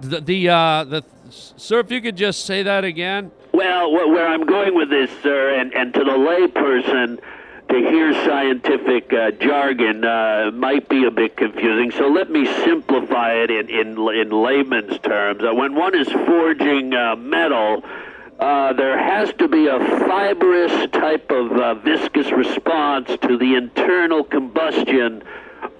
[0.00, 3.30] The the, the sir, if you could just say that again.
[3.52, 7.20] Well, where I'm going with this, sir, and, and to the layperson
[7.68, 11.90] to hear scientific uh, jargon uh, might be a bit confusing.
[11.92, 15.42] So let me simplify it in in, in layman's terms.
[15.42, 17.84] Uh, when one is forging uh, metal.
[18.36, 24.24] Uh, there has to be a fibrous type of uh, viscous response to the internal
[24.24, 25.22] combustion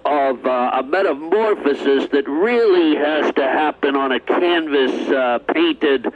[0.05, 4.93] of a metamorphosis that really has to happen on a canvas
[5.53, 6.07] painted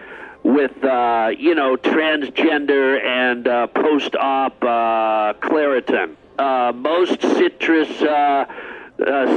[0.48, 6.16] with uh, you know transgender and uh, post-op uh, Claritin.
[6.38, 8.46] Uh, most citrus uh, uh,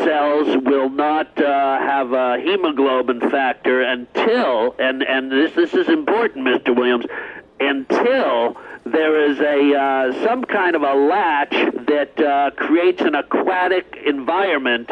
[0.05, 6.73] cells will not have a hemoglobin factor until, and and this this is important, Mr.
[6.73, 7.05] Williams,
[7.59, 14.89] until there is a some kind of a latch that creates an aquatic environment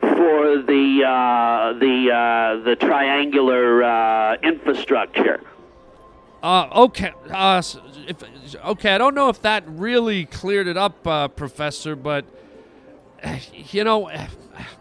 [0.00, 5.40] for the uh, the uh, the triangular uh, infrastructure.
[6.46, 7.12] Uh, okay.
[7.28, 7.60] Uh,
[8.06, 8.22] if,
[8.64, 12.24] okay, I don't know if that really cleared it up, uh, Professor, but,
[13.52, 14.08] you know,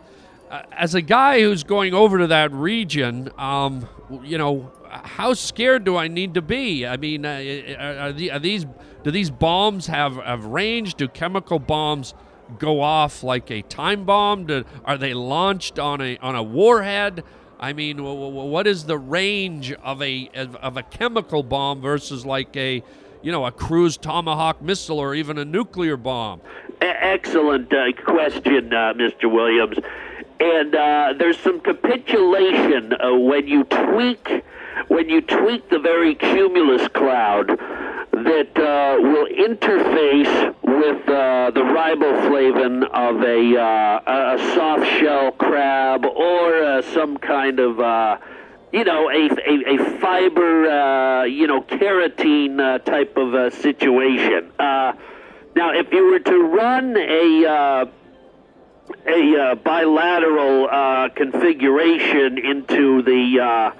[0.71, 3.89] as a guy who's going over to that region, um,
[4.23, 6.85] you know, how scared do I need to be?
[6.85, 7.41] I mean, uh,
[7.79, 8.67] are, are, these
[9.03, 10.93] do these bombs have, have range?
[10.93, 12.13] Do chemical bombs
[12.59, 14.45] go off like a time bomb?
[14.45, 17.23] Do, are they launched on a on a warhead?
[17.59, 22.83] I mean, what is the range of a of a chemical bomb versus like a
[23.21, 26.41] you know a cruise tomahawk missile or even a nuclear bomb?
[26.81, 29.31] Excellent uh, question, uh, Mr.
[29.31, 29.77] Williams.
[30.39, 34.43] And uh, there's some capitulation uh, when you tweak
[34.89, 37.57] when you tweak the very cumulus cloud
[38.23, 46.05] that uh, will interface with uh, the riboflavin of a, uh, a soft shell crab
[46.05, 48.17] or uh, some kind of uh,
[48.71, 54.49] you know a, a, a fiber uh, you know keratin type of situation.
[54.57, 57.85] now, if you were to run a
[59.07, 63.73] a bilateral configuration into the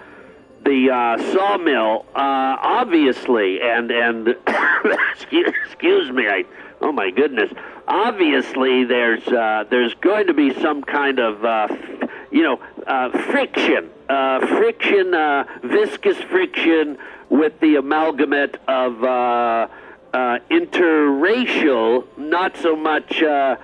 [0.65, 4.29] the uh, sawmill, uh, obviously, and and
[5.63, 6.43] excuse, me, I
[6.81, 7.51] oh my goodness,
[7.87, 11.67] obviously there's uh, there's going to be some kind of uh,
[12.31, 15.11] you know uh, friction, uh, friction,
[15.63, 16.97] viscous friction
[17.29, 19.69] with the amalgamate of.
[20.49, 23.19] Interracial, not so much.
[23.19, 23.57] You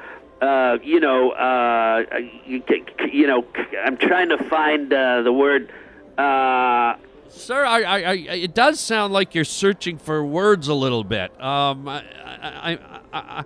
[0.99, 2.05] know,
[2.45, 2.63] you,
[3.09, 3.45] you know,
[3.85, 5.71] I'm trying to find the word.
[6.17, 6.95] Uh,
[7.33, 11.31] Sir, I, I, I, it does sound like you're searching for words a little bit.
[11.41, 12.03] Um, I,
[12.41, 12.79] I,
[13.13, 13.43] I,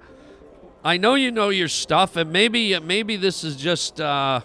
[0.84, 4.42] I, know you know your stuff, and maybe, maybe this is just, uh,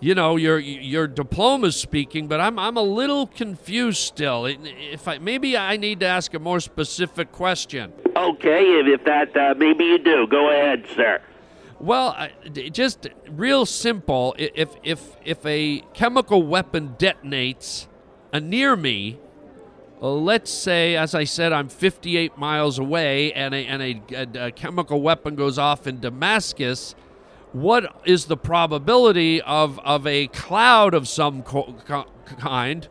[0.00, 4.46] you know, your your diploma speaking, but I'm I'm a little confused still.
[4.46, 7.92] If I maybe I need to ask a more specific question.
[8.16, 11.20] Okay, if that uh, maybe you do, go ahead, sir.
[11.78, 12.28] Well,
[12.72, 14.34] just real simple.
[14.38, 17.86] If if if a chemical weapon detonates
[18.32, 19.18] near me,
[20.00, 24.50] let's say, as I said, I'm 58 miles away, and a and a, a, a
[24.52, 26.94] chemical weapon goes off in Damascus
[27.56, 32.86] what is the probability of, of a cloud of some co- co- kind,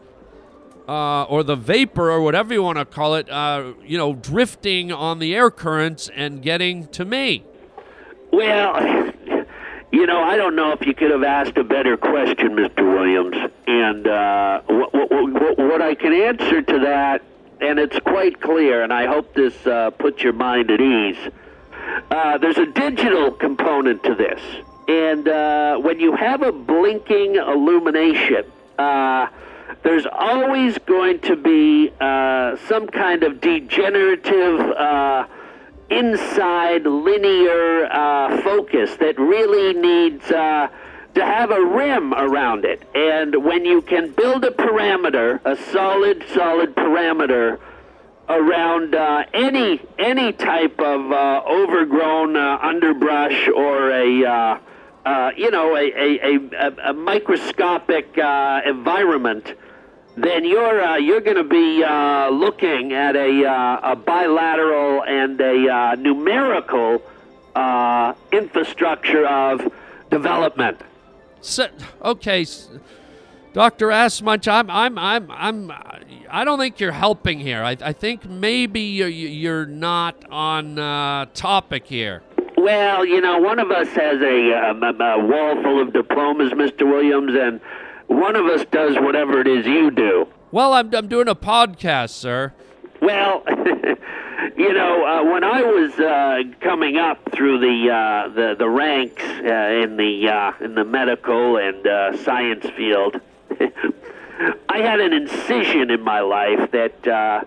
[0.88, 4.91] uh, or the vapor, or whatever you want to call it, uh, you know, drifting
[4.91, 7.43] on the air currents and getting to me?
[8.36, 9.11] Well,
[9.91, 12.83] you know, I don't know if you could have asked a better question, Mr.
[12.83, 13.51] Williams.
[13.67, 17.21] And uh, what, what, what, I can answer to that,
[17.61, 21.17] and it's quite clear, and I hope this uh, puts your mind at ease
[22.11, 24.41] uh, there's a digital component to this.
[24.88, 28.45] And uh, when you have a blinking illumination,
[28.77, 29.27] uh,
[29.83, 35.25] there's always going to be uh, some kind of degenerative uh,
[35.89, 40.69] inside linear uh, focus that really needs to
[41.15, 42.83] have a rim around it.
[42.93, 47.59] And when you can build a parameter, a solid, solid parameter,
[48.27, 54.59] around uh, any any type of uh, overgrown uh, underbrush or a uh,
[55.05, 59.53] uh, you know a, a, a, a microscopic uh, environment,
[60.16, 65.39] then you're uh, you're going to be uh, looking at a, uh, a bilateral and
[65.41, 67.01] a numerical
[68.32, 69.72] infrastructure of
[70.09, 70.82] development.
[71.41, 71.68] So,
[72.01, 72.45] okay.
[73.53, 73.88] Dr.
[73.88, 75.72] Assmunch, I'm, I'm, I'm, I'm,
[76.30, 77.63] I don't think you're helping here.
[77.63, 82.22] I, I think maybe you're, you're not on uh, topic here.
[82.57, 86.51] Well, you know, one of us has a, um, a, a wall full of diplomas,
[86.51, 86.82] Mr.
[86.82, 87.61] Williams, and
[88.08, 90.28] one of us does whatever it is you do.
[90.51, 92.53] Well, I'm, I'm doing a podcast, sir.
[93.01, 93.43] Well,
[94.58, 99.24] you know, uh, when I was uh, coming up through the uh, the, the ranks
[99.24, 103.20] uh, in the uh, in the medical and uh, science field,
[104.70, 107.43] I had an incision in my life that uh,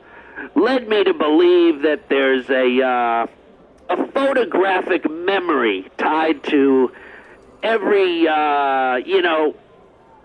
[0.55, 3.27] led me to believe that there's a uh,
[3.91, 6.93] a photographic memory tied to
[7.63, 9.55] every uh, you know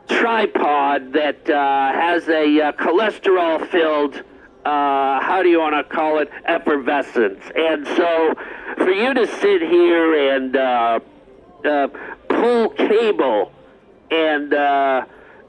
[0.07, 4.15] tripod that uh, has a uh, cholesterol filled
[4.65, 8.33] uh, how do you want to call it effervescence and so
[8.77, 10.53] for you to sit here and
[12.29, 13.51] pull cable
[14.11, 14.53] and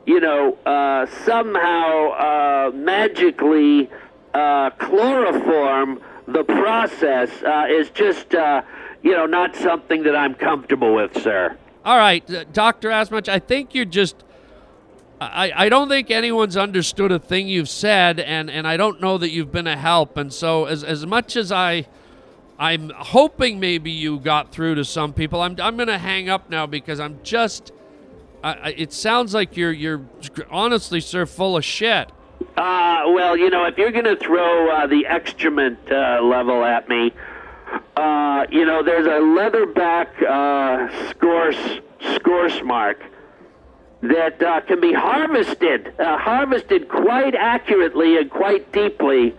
[0.07, 3.91] you know, uh, somehow uh, magically
[4.35, 8.63] uh, chloroform the process uh, is just, uh,
[9.03, 11.57] you know, not something that I'm comfortable with, sir.
[11.85, 12.91] All right, uh, Dr.
[12.91, 14.17] Assmunch, I think you're just.
[15.33, 19.19] I, I don't think anyone's understood a thing you've said, and, and I don't know
[19.19, 20.17] that you've been a help.
[20.17, 21.87] And so, as, as much as I,
[22.59, 26.51] I'm hoping maybe you got through to some people, I'm, I'm going to hang up
[26.51, 27.73] now because I'm just
[28.45, 30.03] I, it sounds like you're you're
[30.51, 32.11] honestly, sir, full of shit.
[32.59, 36.87] Uh, well, you know, if you're going to throw uh, the excrement uh, level at
[36.87, 37.11] me,
[37.97, 41.11] uh, you know, there's a leatherback uh,
[42.19, 43.03] scorch mark
[44.09, 49.35] that uh, can be harvested, uh, harvested quite accurately and quite deeply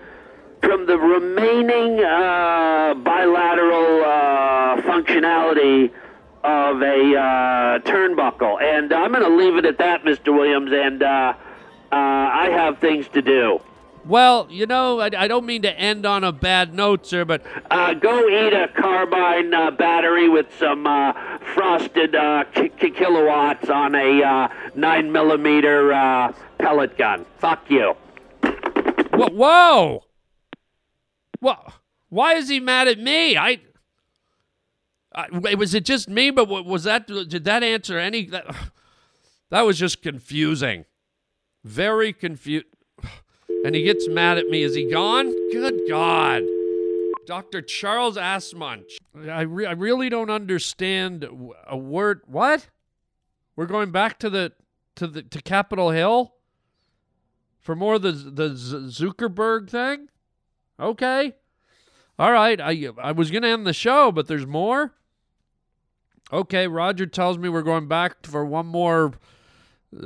[0.61, 5.91] from the remaining uh, bilateral uh, functionality
[6.43, 8.61] of a uh, turnbuckle.
[8.61, 10.33] And I'm going to leave it at that, Mr.
[10.33, 11.33] Williams, and uh,
[11.91, 13.59] I have things to do.
[14.05, 17.41] Well, you know, I, I, don't mean to end on a bad note, sir, but
[17.71, 21.13] uh, go eat a carbine uh, battery with some uh,
[21.55, 22.15] frosted
[22.53, 27.25] k- k- kilowatts on a nine millimeter pellet gun.
[27.39, 27.95] Fuck you.
[29.13, 29.29] Whoa!
[29.29, 30.03] Whoa!
[31.39, 31.73] What?
[32.09, 33.37] Why is he mad at me?
[33.37, 33.59] I
[35.13, 35.25] uh,
[35.57, 36.29] was it just me?
[36.29, 38.25] But was that did that answer any?
[38.25, 38.45] That,
[39.49, 40.85] that was just confusing,
[41.63, 42.67] very confused.
[43.65, 44.61] And he gets mad at me.
[44.61, 45.31] Is he gone?
[45.51, 46.43] Good God.
[47.25, 47.63] Dr.
[47.63, 48.97] Charles Assmunch.
[49.27, 51.27] I, re- I really don't understand
[51.67, 52.21] a word.
[52.27, 52.69] What?
[53.55, 54.51] We're going back to the
[54.97, 56.35] to the to Capitol Hill
[57.59, 60.09] for more of the the Zuckerberg thing.
[60.79, 61.33] Okay.
[62.19, 64.93] All right, I I was gonna end the show, but there's more.
[66.31, 69.13] Okay, Roger tells me we're going back for one more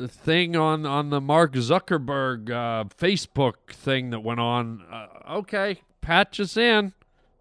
[0.07, 4.83] thing on on the Mark Zuckerberg uh, Facebook thing that went on.
[4.91, 6.93] Uh, okay, patch us in.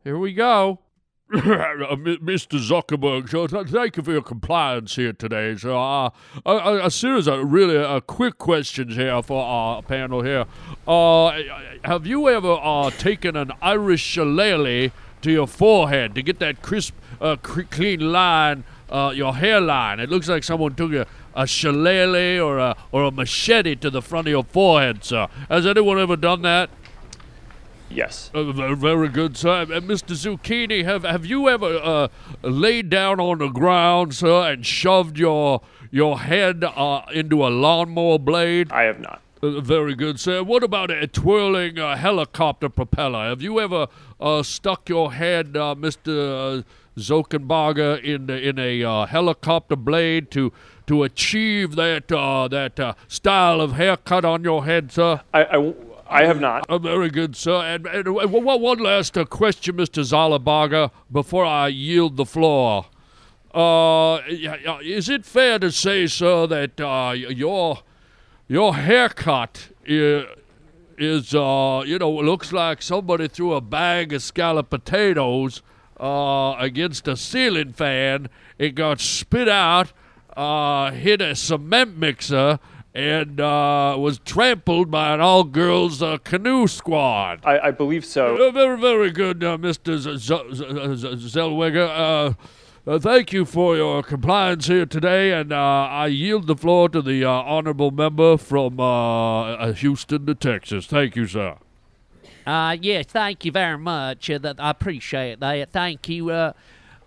[0.05, 0.81] Here we go.
[1.33, 2.59] Mr.
[2.59, 5.55] Zuckerberg, so th- thank you for your compliance here today.
[5.57, 6.09] So, uh,
[6.47, 10.47] a, a series of really uh, quick questions here for our panel here.
[10.87, 11.39] Uh,
[11.85, 14.91] have you ever uh, taken an Irish shillelagh
[15.21, 20.01] to your forehead to get that crisp, uh, cr- clean line, uh, your hairline?
[20.01, 21.07] It looks like someone took a,
[21.39, 25.29] a shillelagh or a or a machete to the front of your forehead, sir.
[25.49, 26.69] Has anyone ever done that?
[27.89, 28.31] Yes.
[28.35, 29.63] Uh, very, good, sir.
[29.63, 30.15] Uh, Mr.
[30.15, 32.09] Zucchini, have have you ever uh,
[32.43, 38.19] laid down on the ground, sir, and shoved your your head uh, into a lawnmower
[38.19, 38.71] blade?
[38.73, 39.23] I have not.
[39.41, 40.43] Uh, very good, sir.
[40.43, 43.29] What about a twirling uh, helicopter propeller?
[43.29, 43.87] Have you ever
[44.21, 46.59] uh, stuck your head, uh, Mr.
[46.59, 46.63] Uh,
[46.99, 50.53] Zokenbarger, in in a uh, helicopter blade to
[50.89, 55.21] to achieve that uh, that uh, style of haircut on your head, sir?
[55.33, 55.75] I, I,
[56.09, 56.69] I have not.
[56.69, 57.63] Uh, very good, sir.
[57.63, 60.03] And, and, uh, one one last uh, question, Mr.
[60.03, 62.87] Zalabaga, before I yield the floor.
[63.55, 67.81] Uh, is it fair to say, sir, that uh, your
[68.47, 70.27] your haircut is,
[70.97, 75.63] is uh, you know, looks like somebody threw a bag of scalloped potatoes
[76.01, 78.29] uh, against a ceiling fan.
[78.59, 79.93] It got spit out,
[80.39, 82.61] uh, hit a cement mixer,
[82.95, 87.41] and uh, was trampled by an all-girls uh, canoe squad.
[87.45, 88.37] I, I believe so.
[88.37, 89.99] Uh, very, very good, uh, Mr.
[89.99, 91.89] Z- Z- Z- Z- Zellweger.
[91.89, 92.35] Uh,
[92.89, 97.03] uh, thank you for your compliance here today, and uh, I yield the floor to
[97.03, 100.87] the uh, honorable member from uh, uh, Houston to Texas.
[100.87, 101.57] Thank you, sir.
[102.47, 104.31] Uh, yes, thank you very much.
[104.31, 105.71] Uh, that, I appreciate that.
[105.73, 106.53] Thank you.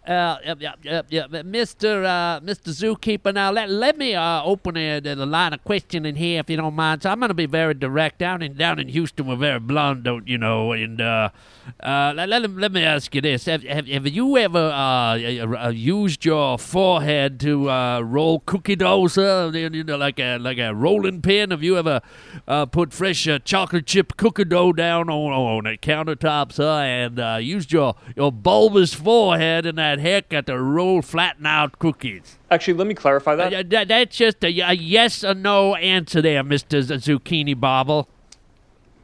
[0.08, 1.04] Uh, uh, uh, uh, uh,
[1.44, 2.04] Mr.
[2.04, 2.70] Uh, Mr.
[2.74, 6.58] Zookeeper, now let, let me uh, open uh, the line of questioning here, if you
[6.58, 7.04] don't mind.
[7.04, 8.18] So I'm going to be very direct.
[8.18, 10.72] Down in down in Houston, we're very blunt, don't you know?
[10.72, 11.30] And uh,
[11.82, 15.66] uh, let, let, let me ask you this: Have, have, have you ever uh, uh,
[15.66, 19.52] uh, used your forehead to uh, roll cookie dough, sir?
[19.54, 21.52] You know, like a like a rolling pin.
[21.52, 22.02] Have you ever
[22.48, 27.20] uh, put fresh uh, chocolate chip cookie dough down on on a countertop, sir, and
[27.20, 32.38] uh, used your your bulbous forehead and that haircut the roll flatten out cookies?
[32.50, 33.54] Actually, let me clarify that.
[33.54, 38.08] Uh, that- that's just a, a yes or no answer there, Mister Zucchini Bobble.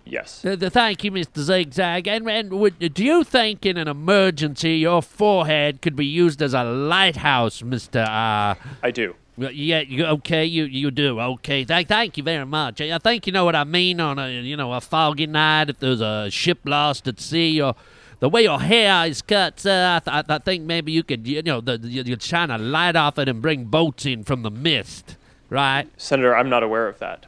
[0.10, 0.44] Yes.
[0.46, 1.40] Uh, the, thank you, Mr.
[1.40, 2.08] Zigzag.
[2.08, 6.54] And, and would, do you think in an emergency your forehead could be used as
[6.54, 8.06] a lighthouse, Mr.
[8.08, 9.16] Uh, I do.
[9.38, 11.20] yeah, you, okay, you you do.
[11.20, 12.82] Okay, thank thank you very much.
[12.82, 15.70] I I think you know what I mean on a you know a foggy night
[15.70, 17.76] if there's a ship lost at sea or
[18.20, 19.66] the way your hair is cut.
[19.66, 22.58] Uh, I, th- I think maybe you could you know the, you, you shine a
[22.58, 25.16] light off it and bring boats in from the mist,
[25.50, 25.88] right?
[25.98, 27.26] Senator, I'm not aware of that.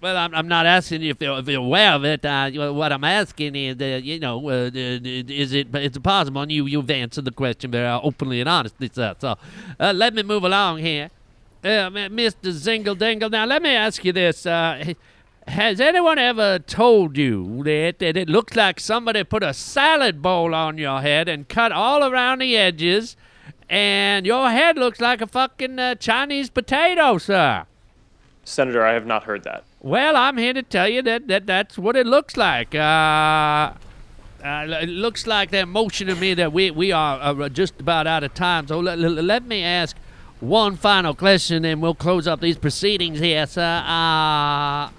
[0.00, 2.24] Well, I'm, I'm not asking you if you're, if you're aware of it.
[2.24, 6.42] Uh, what I'm asking is, uh, you know, uh, is it it's possible?
[6.42, 9.16] And you you've answered the question very openly and honestly, sir.
[9.18, 9.34] So,
[9.80, 11.10] uh, let me move along here,
[11.64, 12.52] uh, Mr.
[12.52, 13.28] Zingle Dingle.
[13.28, 14.94] Now, let me ask you this: uh,
[15.48, 20.54] Has anyone ever told you that, that it looks like somebody put a salad bowl
[20.54, 23.16] on your head and cut all around the edges,
[23.70, 27.64] and your head looks like a fucking uh, Chinese potato, sir?
[28.44, 29.64] Senator, I have not heard that.
[29.80, 32.74] Well, I'm here to tell you that, that that's what it looks like.
[32.74, 33.72] Uh,
[34.44, 38.22] uh, it looks like they're motioning me that we, we are uh, just about out
[38.22, 38.68] of time.
[38.68, 39.96] So let, let, let me ask
[40.40, 43.82] one final question and we'll close up these proceedings here, sir.
[43.86, 44.90] Uh,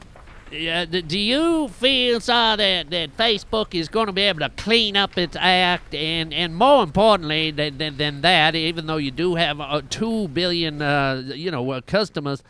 [0.50, 5.18] do you feel, sir, that, that Facebook is going to be able to clean up
[5.18, 5.94] its act?
[5.94, 10.30] And, and more importantly than, than, than that, even though you do have uh, 2
[10.30, 12.44] billion, uh, you know, uh, customers,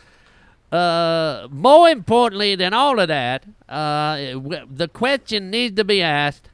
[0.71, 4.15] uh, more importantly than all of that, uh,
[4.69, 6.47] the question needs to be asked: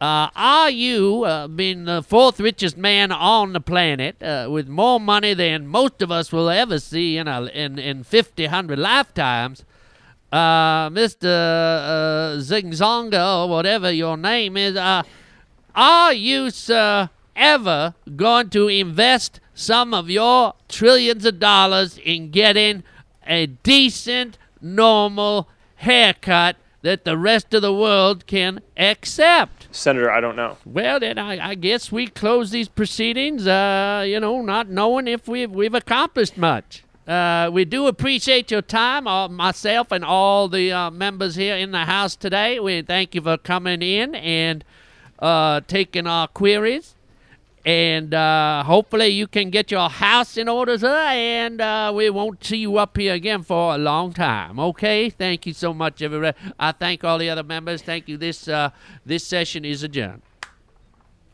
[0.00, 4.98] uh, Are you, uh, being the fourth richest man on the planet, uh, with more
[4.98, 9.64] money than most of us will ever see in a, in in fifty hundred lifetimes,
[10.32, 14.76] uh, Mister uh, Zingzonga or whatever your name is?
[14.76, 15.02] Uh,
[15.74, 22.82] are you, sir, ever going to invest some of your trillions of dollars in getting
[23.26, 29.68] a decent, normal haircut that the rest of the world can accept?
[29.70, 30.56] Senator, I don't know.
[30.64, 35.28] Well, then I, I guess we close these proceedings, uh, you know, not knowing if
[35.28, 36.84] we've, we've accomplished much.
[37.06, 39.04] Uh, we do appreciate your time,
[39.34, 42.58] myself and all the uh, members here in the house today.
[42.58, 44.64] We thank you for coming in and
[45.20, 46.94] uh, taking our queries.
[47.64, 52.44] And uh, hopefully you can get your house in order, sir, and uh, we won't
[52.44, 54.60] see you up here again for a long time.
[54.60, 55.10] Okay?
[55.10, 56.36] Thank you so much, everybody.
[56.60, 57.82] I thank all the other members.
[57.82, 58.16] Thank you.
[58.16, 58.48] This
[59.04, 60.22] this session is adjourned.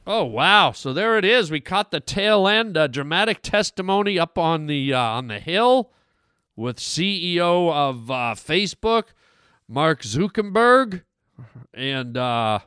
[0.06, 0.72] Oh wow!
[0.72, 1.50] So there it is.
[1.50, 2.76] We caught the tail end.
[2.76, 5.92] A dramatic testimony up on the uh, on the hill
[6.56, 9.04] with CEO of uh, Facebook,
[9.68, 11.02] Mark Zuckerberg,
[11.72, 12.60] and uh,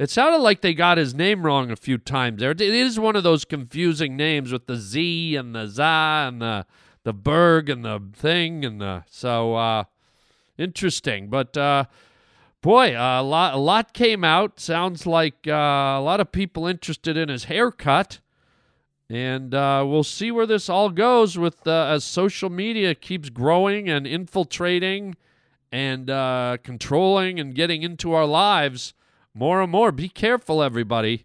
[0.00, 2.50] it sounded like they got his name wrong a few times there.
[2.50, 6.66] It is one of those confusing names with the Z and the za and the
[7.04, 9.84] the Berg and the thing and the so uh,
[10.58, 11.28] interesting.
[11.28, 11.84] But uh,
[12.60, 14.60] boy, a lot a lot came out.
[14.60, 18.20] Sounds like uh, a lot of people interested in his haircut.
[19.08, 23.88] And uh, we'll see where this all goes with uh, as social media keeps growing
[23.88, 25.16] and infiltrating
[25.72, 28.94] and uh, controlling and getting into our lives
[29.34, 29.90] more and more.
[29.90, 31.24] Be careful, everybody.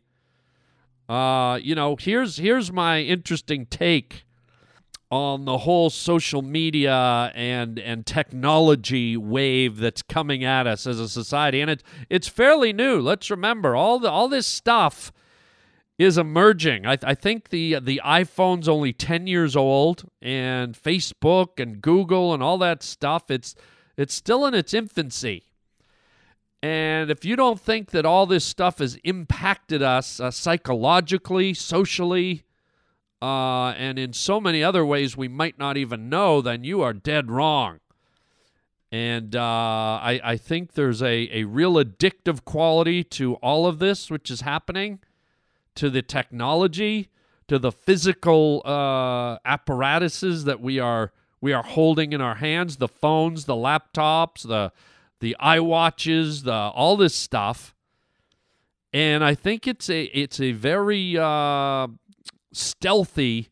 [1.07, 4.25] Uh, you know, here's here's my interesting take
[5.15, 11.07] on the whole social media and and technology wave that's coming at us as a
[11.07, 12.99] society, and it's it's fairly new.
[12.99, 15.11] Let's remember all the all this stuff
[15.97, 16.85] is emerging.
[16.85, 22.43] I, I think the the iPhone's only ten years old, and Facebook and Google and
[22.43, 23.31] all that stuff.
[23.31, 23.55] It's
[23.97, 25.43] it's still in its infancy.
[26.61, 32.44] And if you don't think that all this stuff has impacted us uh, psychologically, socially,
[33.25, 36.93] uh, and in so many other ways we might not even know, then you are
[36.93, 37.79] dead wrong.
[38.91, 44.11] And uh, I, I think there's a, a real addictive quality to all of this,
[44.11, 44.99] which is happening,
[45.73, 47.09] to the technology,
[47.47, 51.11] to the physical uh, apparatuses that we are
[51.41, 54.71] we are holding in our hands, the phones, the laptops, the
[55.19, 57.73] the iWatches, the all this stuff.
[58.93, 61.87] And I think it's a it's a very uh,
[62.55, 63.49] stealthy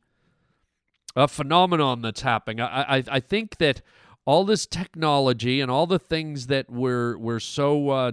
[1.16, 2.62] uh, phenomenon that's happening.
[2.62, 3.82] I, I I think that
[4.26, 8.12] all this technology and all the things that we're we're so uh,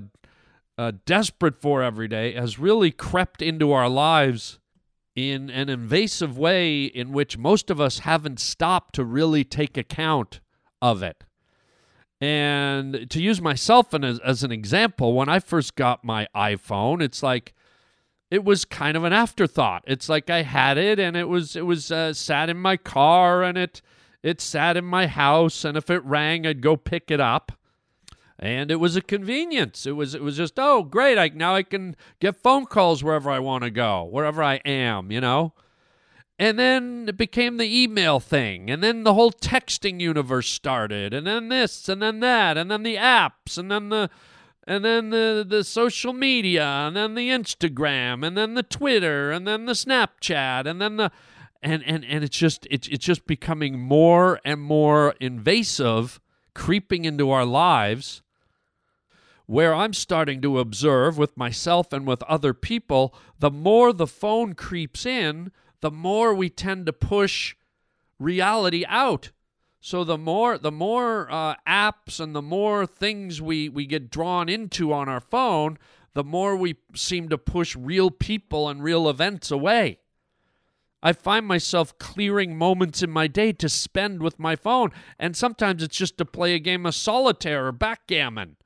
[0.76, 4.58] uh, desperate for every day has really crept into our lives
[5.14, 10.40] in an invasive way in which most of us haven't stopped to really take account
[10.80, 11.24] of it.
[12.20, 17.22] And to use myself as, as an example, when I first got my iPhone, it's
[17.22, 17.54] like
[18.30, 19.82] it was kind of an afterthought.
[19.86, 23.42] It's like I had it and it was it was uh, sat in my car
[23.42, 23.82] and it
[24.22, 27.52] it sat in my house and if it rang, I'd go pick it up.
[28.38, 29.84] And it was a convenience.
[29.84, 31.18] It was it was just oh great!
[31.18, 35.12] I now I can get phone calls wherever I want to go, wherever I am,
[35.12, 35.52] you know.
[36.38, 38.70] And then it became the email thing.
[38.70, 41.12] And then the whole texting universe started.
[41.12, 42.56] And then this and then that.
[42.56, 43.58] And then the apps.
[43.58, 44.08] And then the
[44.70, 46.64] and then the, the social media.
[46.64, 48.24] And then the Instagram.
[48.24, 49.32] And then the Twitter.
[49.32, 50.64] And then the Snapchat.
[50.64, 51.10] And then the
[51.60, 56.20] and and, and it's just it's it's just becoming more and more invasive,
[56.54, 58.22] creeping into our lives.
[59.46, 64.54] Where I'm starting to observe with myself and with other people, the more the phone
[64.54, 65.50] creeps in,
[65.80, 67.56] the more we tend to push
[68.20, 69.32] reality out.
[69.80, 74.48] So the more the more uh, apps and the more things we we get drawn
[74.48, 75.78] into on our phone,
[76.12, 79.98] the more we seem to push real people and real events away.
[81.02, 85.82] I find myself clearing moments in my day to spend with my phone, and sometimes
[85.82, 88.56] it's just to play a game of solitaire or backgammon.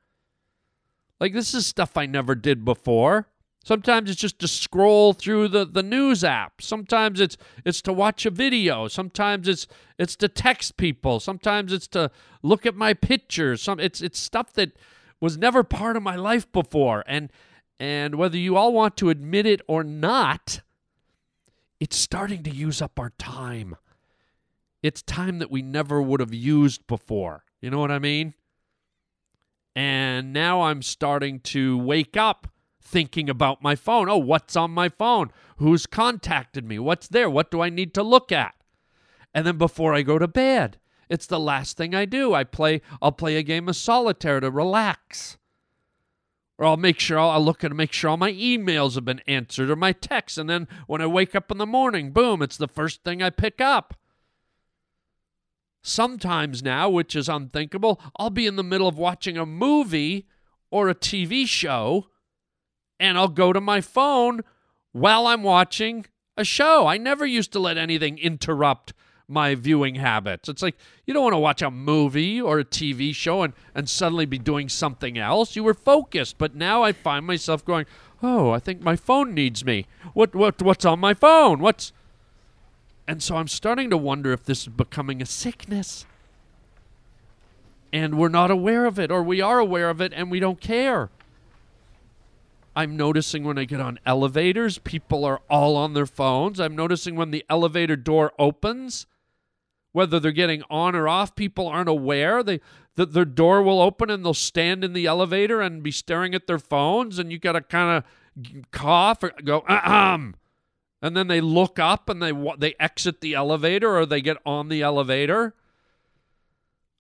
[1.21, 3.29] Like this is stuff I never did before.
[3.65, 6.61] Sometimes it's just to scroll through the, the news app.
[6.61, 8.89] Sometimes it's it's to watch a video.
[8.89, 9.67] Sometimes it's
[9.99, 11.19] it's to text people.
[11.19, 12.11] Sometimes it's to
[12.43, 13.63] look at my pictures.
[13.63, 14.73] Some it's it's stuff that
[15.19, 17.05] was never part of my life before.
[17.07, 17.33] And
[17.81, 20.61] and whether you all want to admit it or not,
[21.81, 23.77] it's starting to use up our time.
[24.83, 27.45] It's time that we never would have used before.
[27.63, 28.35] You know what I mean?
[29.75, 32.49] And now I'm starting to wake up
[32.85, 34.09] thinking about my phone.
[34.09, 35.31] Oh, what's on my phone?
[35.57, 36.79] Who's contacted me?
[36.79, 37.31] What's there?
[37.31, 38.55] What do I need to look at?
[39.33, 40.79] And then before I go to bed,
[41.09, 42.35] it's the last thing I do.
[42.35, 45.39] I play I'll play a game of solitaire to relax.
[46.57, 49.71] Or I'll make sure I'll look and make sure all my emails have been answered
[49.71, 52.69] or my texts and then when I wake up in the morning, boom, it's the
[52.69, 53.95] first thing I pick up.
[55.83, 60.29] Sometimes now, which is unthinkable, I'll be in the middle of watching a movie
[60.71, 62.07] or a TV show
[62.99, 64.43] and I'll go to my phone
[64.93, 66.87] while I'm watching a show.
[66.87, 68.93] I never used to let anything interrupt
[69.27, 70.49] my viewing habits.
[70.49, 70.77] It's like
[71.07, 74.39] you don't want to watch a movie or a TV show and, and suddenly be
[74.39, 75.57] doing something else.
[75.57, 77.87] You were focused, but now I find myself going,
[78.23, 79.87] Oh, I think my phone needs me.
[80.13, 81.61] What what what's on my phone?
[81.61, 81.93] What's
[83.07, 86.07] And so I'm starting to wonder if this is becoming a sickness.
[87.93, 90.61] And we're not aware of it or we are aware of it and we don't
[90.61, 91.11] care.
[92.77, 96.59] I'm noticing when I get on elevators, people are all on their phones.
[96.59, 99.07] I'm noticing when the elevator door opens,
[99.93, 102.43] whether they're getting on or off, people aren't aware.
[102.43, 102.61] They
[102.97, 106.47] that their door will open and they'll stand in the elevator and be staring at
[106.47, 110.35] their phones, and you got to kind of cough or go ahem,
[111.01, 114.69] and then they look up and they they exit the elevator or they get on
[114.69, 115.55] the elevator.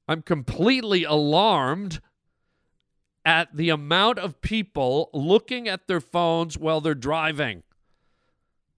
[0.07, 2.01] I'm completely alarmed
[3.25, 7.63] at the amount of people looking at their phones while they're driving.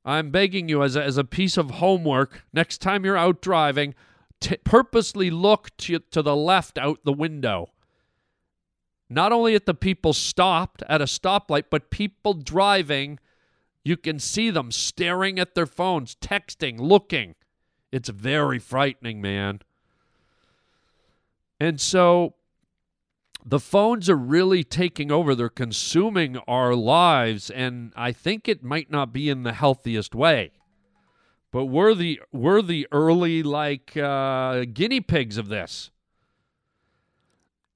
[0.05, 3.95] I'm begging you, as a, as a piece of homework, next time you're out driving,
[4.41, 7.71] t- purposely look to, to the left out the window.
[9.11, 13.19] Not only at the people stopped at a stoplight, but people driving.
[13.85, 17.35] You can see them staring at their phones, texting, looking.
[17.91, 19.61] It's very frightening, man.
[21.59, 22.35] And so
[23.49, 25.35] the phones are really taking over.
[25.35, 30.51] They're consuming our lives, and I think it might not be in the healthiest way.
[31.53, 35.93] But we're the we're the early like uh, guinea pigs of this.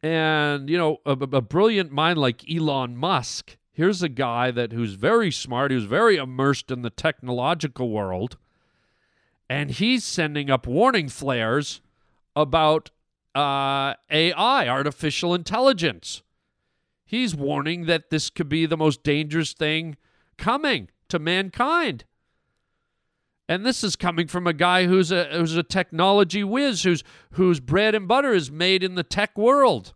[0.02, 3.56] And you know, a, a brilliant mind like Elon Musk.
[3.72, 8.36] Here's a guy that who's very smart, who's very immersed in the technological world,
[9.48, 11.80] and he's sending up warning flares
[12.34, 12.90] about
[13.40, 16.22] uh, AI, artificial intelligence.
[17.04, 19.96] He's warning that this could be the most dangerous thing
[20.36, 22.04] coming to mankind.
[23.48, 27.58] And this is coming from a guy who's a who's a technology whiz, whose whose
[27.58, 29.94] bread and butter is made in the tech world.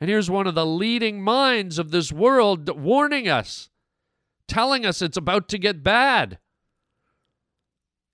[0.00, 3.68] And here's one of the leading minds of this world warning us,
[4.46, 6.38] telling us it's about to get bad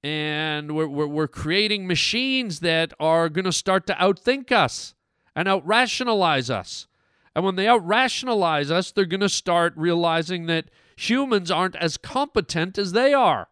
[0.05, 4.95] and we're, we're, we're creating machines that are going to start to outthink us
[5.35, 6.87] and out rationalize us.
[7.35, 11.97] And when they out rationalize us, they're going to start realizing that humans aren't as
[11.97, 13.49] competent as they are.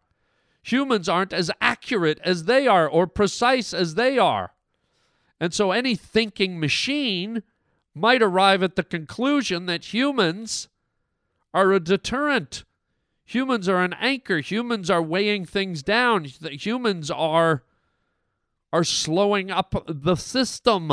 [0.62, 4.52] Humans aren't as accurate as they are or precise as they are.
[5.40, 7.42] And so any thinking machine
[7.94, 10.68] might arrive at the conclusion that humans
[11.54, 12.64] are a deterrent
[13.32, 14.40] Humans are an anchor.
[14.40, 16.24] Humans are weighing things down.
[16.24, 17.62] Humans are
[18.74, 20.92] are slowing up the system.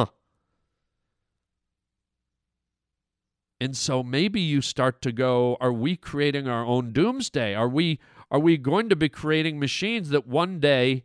[3.62, 7.56] And so maybe you start to go, are we creating our own doomsday?
[7.56, 8.00] Are we
[8.32, 11.04] are we going to be creating machines that one day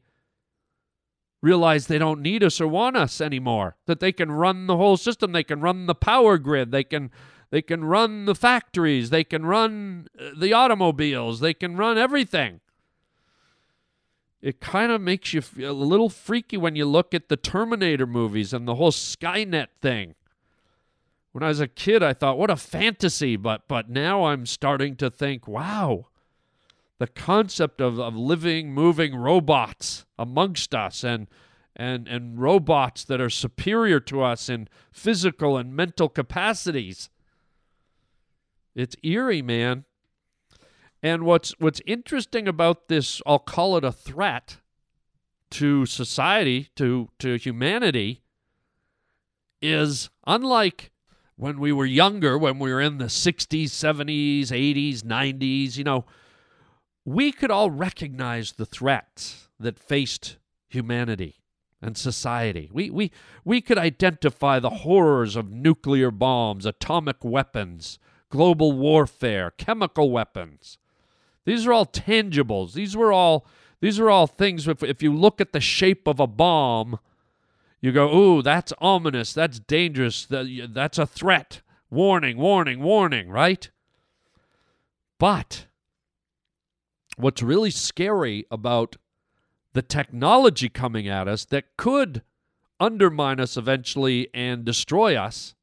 [1.42, 3.76] realize they don't need us or want us anymore?
[3.86, 7.10] That they can run the whole system, they can run the power grid, they can
[7.54, 9.10] they can run the factories.
[9.10, 11.38] They can run uh, the automobiles.
[11.38, 12.58] They can run everything.
[14.42, 18.08] It kind of makes you feel a little freaky when you look at the Terminator
[18.08, 20.16] movies and the whole Skynet thing.
[21.30, 23.36] When I was a kid, I thought, what a fantasy.
[23.36, 26.06] But, but now I'm starting to think, wow,
[26.98, 31.28] the concept of, of living, moving robots amongst us and,
[31.76, 37.10] and, and robots that are superior to us in physical and mental capacities
[38.74, 39.84] it's eerie, man.
[41.02, 44.58] And what's what's interesting about this, I'll call it a threat
[45.50, 48.22] to society, to to humanity,
[49.60, 50.90] is unlike
[51.36, 56.04] when we were younger, when we were in the 60s, 70s, 80s, 90s, you know,
[57.04, 60.36] we could all recognize the threats that faced
[60.68, 61.36] humanity
[61.82, 62.70] and society.
[62.72, 63.10] We, we,
[63.44, 67.98] we could identify the horrors of nuclear bombs, atomic weapons,
[68.34, 70.76] global warfare, chemical weapons.
[71.44, 72.72] These are all tangibles.
[72.72, 73.46] These were all
[73.80, 76.98] these are all things if, if you look at the shape of a bomb,
[77.80, 79.32] you go, "Ooh, that's ominous.
[79.32, 80.26] That's dangerous.
[80.28, 81.62] That's a threat.
[81.90, 83.70] Warning, warning, warning," right?
[85.20, 85.66] But
[87.16, 88.96] what's really scary about
[89.74, 92.22] the technology coming at us that could
[92.80, 95.54] undermine us eventually and destroy us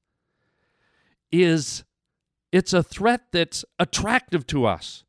[1.34, 1.84] is
[2.52, 5.04] it's a threat that's attractive to us.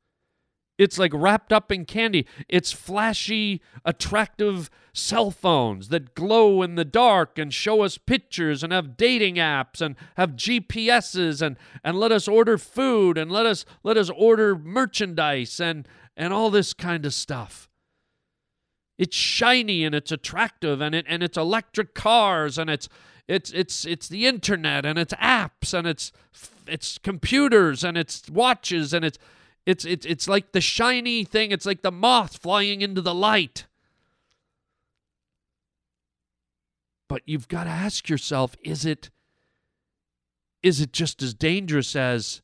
[0.78, 2.26] It's like wrapped up in candy.
[2.48, 8.72] It's flashy, attractive cell phones that glow in the dark and show us pictures and
[8.72, 13.64] have dating apps and have GPSs and, and let us order food and let us
[13.84, 15.86] let us order merchandise and
[16.16, 17.68] and all this kind of stuff.
[18.98, 22.88] it's shiny and it's attractive and it and it's electric cars and it's
[23.28, 26.12] it's it's it's the internet and it's apps and it's
[26.66, 29.18] it's computers and it's watches and it's
[29.64, 31.52] it's it's it's like the shiny thing.
[31.52, 33.66] It's like the moth flying into the light.
[37.08, 39.10] But you've got to ask yourself is it
[40.62, 42.42] is it just as dangerous as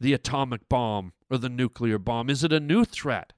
[0.00, 2.30] the atomic bomb or the nuclear bomb?
[2.30, 3.32] Is it a new threat?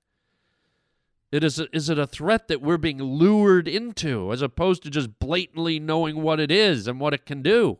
[1.32, 4.90] It is, a, is it a threat that we're being lured into as opposed to
[4.90, 7.78] just blatantly knowing what it is and what it can do?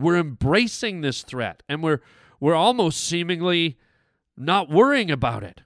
[0.00, 2.00] We're embracing this threat and we're,
[2.38, 3.78] we're almost seemingly
[4.36, 5.62] not worrying about it.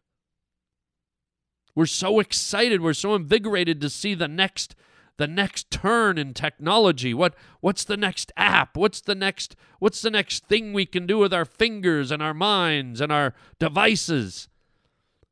[1.75, 4.75] We're so excited, we're so invigorated to see the next
[5.17, 7.15] the next turn in technology.
[7.15, 8.77] What what's the next app?
[8.77, 12.35] What's the next what's the next thing we can do with our fingers and our
[12.35, 14.49] minds and our devices?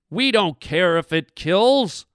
[0.09, 2.07] We don't care if it kills.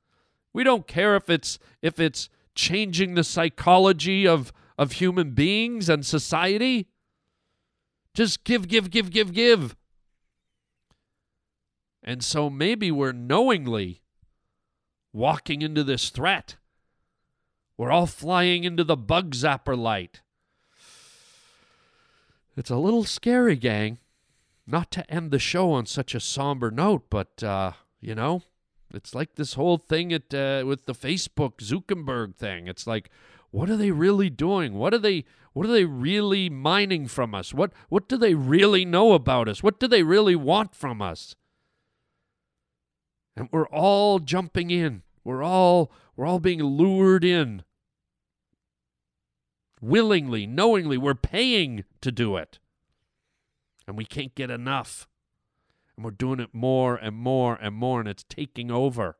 [0.54, 6.06] We don't care if it's if it's changing the psychology of of human beings and
[6.06, 6.88] society.
[8.14, 9.76] Just give, give, give, give, give.
[12.04, 14.02] And so maybe we're knowingly
[15.12, 16.56] walking into this threat.
[17.76, 20.22] We're all flying into the bug zapper light.
[22.56, 24.00] It's a little scary, gang.
[24.66, 28.42] Not to end the show on such a somber note, but uh, you know,
[28.94, 32.68] it's like this whole thing at uh, with the Facebook Zuckerberg thing.
[32.68, 33.10] It's like,
[33.52, 34.74] what are they really doing?
[34.74, 35.26] What are they?
[35.54, 37.54] What are they really mining from us?
[37.54, 39.64] What What do they really know about us?
[39.64, 41.36] What do they really want from us?
[43.36, 45.04] And we're all jumping in.
[45.24, 47.64] We're all we're all being lured in.
[49.80, 52.60] Willingly, knowingly, we're paying to do it.
[53.88, 55.08] And we can't get enough.
[55.96, 59.18] And we're doing it more and more and more, and it's taking over.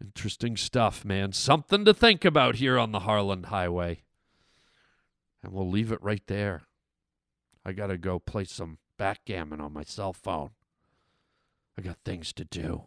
[0.00, 1.32] Interesting stuff, man.
[1.32, 4.02] Something to think about here on the Harland Highway.
[5.42, 6.62] And we'll leave it right there.
[7.64, 10.50] I got to go play some backgammon on my cell phone.
[11.76, 12.84] I got things to do.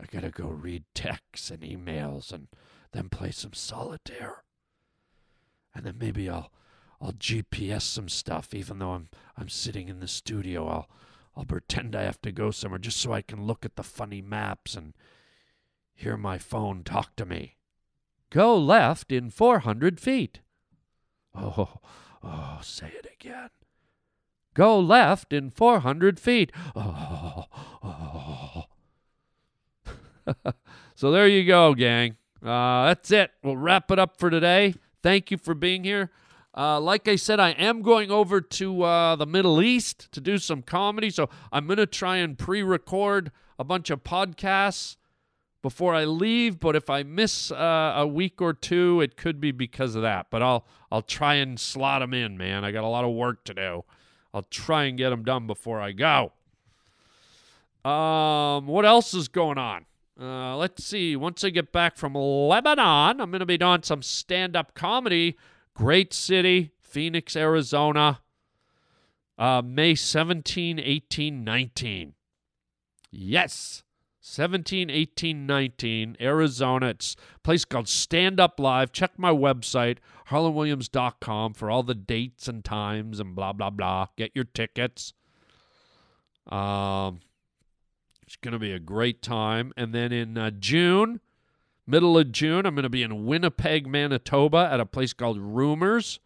[0.00, 2.48] I got to go read texts and emails and
[2.92, 4.44] then play some solitaire.
[5.74, 6.50] And then maybe I'll
[7.00, 10.66] I'll GPS some stuff, even though I'm I'm sitting in the studio.
[10.66, 10.88] I'll
[11.36, 14.22] I'll pretend I have to go somewhere just so I can look at the funny
[14.22, 14.94] maps and
[15.94, 17.56] hear my phone talk to me.
[18.30, 20.40] Go left in 400 feet.
[21.34, 21.78] Oh,
[22.22, 23.50] oh, say it again.
[24.54, 26.50] Go left in 400 feet.
[26.74, 27.44] Oh,
[27.84, 28.64] oh.
[30.94, 32.16] so there you go, gang.
[32.42, 33.30] Uh, that's it.
[33.42, 34.74] We'll wrap it up for today.
[35.02, 36.10] Thank you for being here.
[36.56, 40.38] Uh, like I said, I am going over to uh, the Middle East to do
[40.38, 41.10] some comedy.
[41.10, 44.96] So I'm going to try and pre record a bunch of podcasts
[45.60, 46.58] before I leave.
[46.58, 50.28] But if I miss uh, a week or two, it could be because of that.
[50.30, 52.64] But I'll, I'll try and slot them in, man.
[52.64, 53.84] I got a lot of work to do.
[54.32, 56.32] I'll try and get them done before I go.
[57.88, 59.84] Um, what else is going on?
[60.18, 61.14] Uh, let's see.
[61.16, 65.36] Once I get back from Lebanon, I'm going to be doing some stand up comedy
[65.76, 68.20] Great city, Phoenix, Arizona.
[69.36, 72.14] Uh, May 17, 18, 19.
[73.10, 73.82] Yes.
[74.22, 76.86] 17, 18, 19, Arizona.
[76.86, 78.90] It's a place called Stand Up Live.
[78.90, 79.98] Check my website,
[80.30, 84.06] harlandwilliams.com, for all the dates and times and blah, blah, blah.
[84.16, 85.12] Get your tickets.
[86.46, 87.20] Um,
[88.22, 89.74] it's going to be a great time.
[89.76, 91.20] And then in uh, June,
[91.86, 96.18] Middle of June, I'm going to be in Winnipeg, Manitoba at a place called Rumors.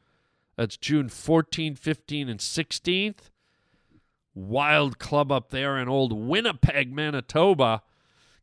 [0.56, 3.30] That's June 14, 15, and 16th.
[4.34, 7.82] Wild club up there in old Winnipeg, Manitoba.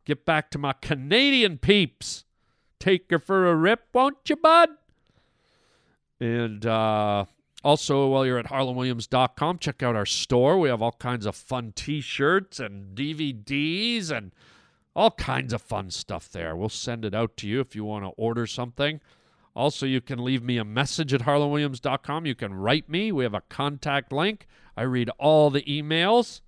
[0.06, 2.24] Get back to my Canadian peeps.
[2.80, 4.70] Take her for a rip, won't you, bud?
[6.20, 7.26] And uh,
[7.64, 10.60] also, while you're at harlandwilliams.com, check out our store.
[10.60, 14.32] We have all kinds of fun t shirts and DVDs and
[14.98, 16.56] all kinds of fun stuff there.
[16.56, 19.00] We'll send it out to you if you want to order something.
[19.56, 22.26] Also, you can leave me a message at harlandwilliams.com.
[22.26, 23.12] You can write me.
[23.12, 24.48] We have a contact link.
[24.76, 26.42] I read all the emails.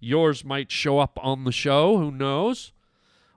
[0.00, 1.98] Yours might show up on the show.
[1.98, 2.72] Who knows?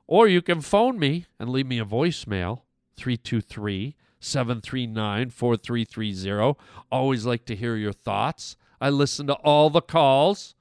[0.08, 2.62] Or you can phone me and leave me a voicemail
[2.98, 6.60] 323 739 4330.
[6.92, 8.56] Always like to hear your thoughts.
[8.82, 10.56] I listen to all the calls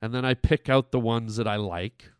[0.00, 2.10] and then I pick out the ones that I like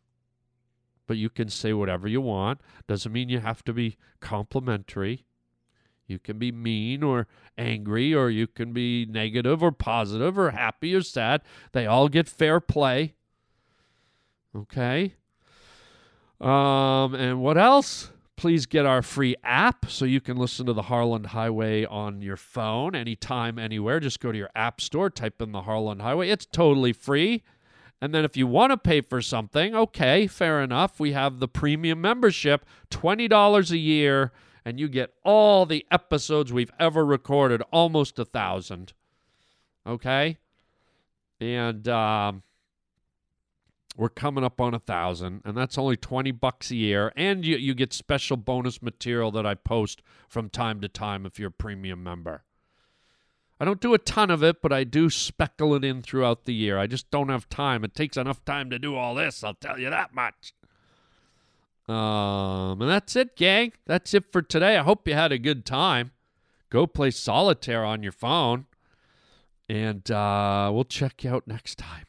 [1.07, 2.61] but you can say whatever you want.
[2.87, 5.25] Doesn't mean you have to be complimentary.
[6.07, 7.27] You can be mean or
[7.57, 11.43] angry, or you can be negative or positive or happy or sad.
[11.73, 13.15] They all get fair play.
[14.55, 15.15] Okay.
[16.41, 18.11] Um, and what else?
[18.37, 22.37] Please get our free app so you can listen to the Harland Highway on your
[22.37, 24.01] phone anytime, anywhere.
[24.01, 26.29] Just go to your app store, type in the Harland Highway.
[26.29, 27.45] It's totally free.
[28.01, 31.01] And then if you want to pay for something, okay, fair enough.
[31.01, 34.33] We have the premium membership, $20 a year,
[34.65, 38.93] and you get all the episodes we've ever recorded, almost a thousand.
[39.87, 40.39] Okay?
[41.41, 42.43] And um,
[43.97, 47.13] we're coming up on a thousand, and that's only 20 bucks a year.
[47.17, 51.39] And you, you get special bonus material that I post from time to time if
[51.39, 52.43] you're a premium member.
[53.61, 56.55] I don't do a ton of it, but I do speckle it in throughout the
[56.55, 56.77] year.
[56.79, 57.85] I just don't have time.
[57.85, 60.55] It takes enough time to do all this, I'll tell you that much.
[61.89, 63.73] Um, and that's it, gang.
[63.87, 64.77] That's it for today.
[64.77, 66.13] I hope you had a good time.
[66.71, 68.67] Go play solitaire on your phone.
[69.69, 72.07] And uh, we'll check you out next time.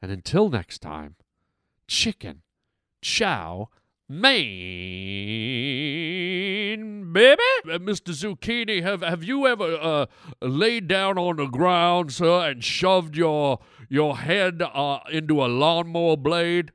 [0.00, 1.16] And until next time,
[1.86, 2.42] chicken,
[3.00, 3.68] chow,
[4.08, 4.32] mein,
[7.12, 7.42] baby.
[7.64, 8.12] Uh, Mr.
[8.12, 10.06] Zucchini, have have you ever uh,
[10.40, 16.16] laid down on the ground, sir, and shoved your your head uh, into a lawnmower
[16.16, 16.72] blade?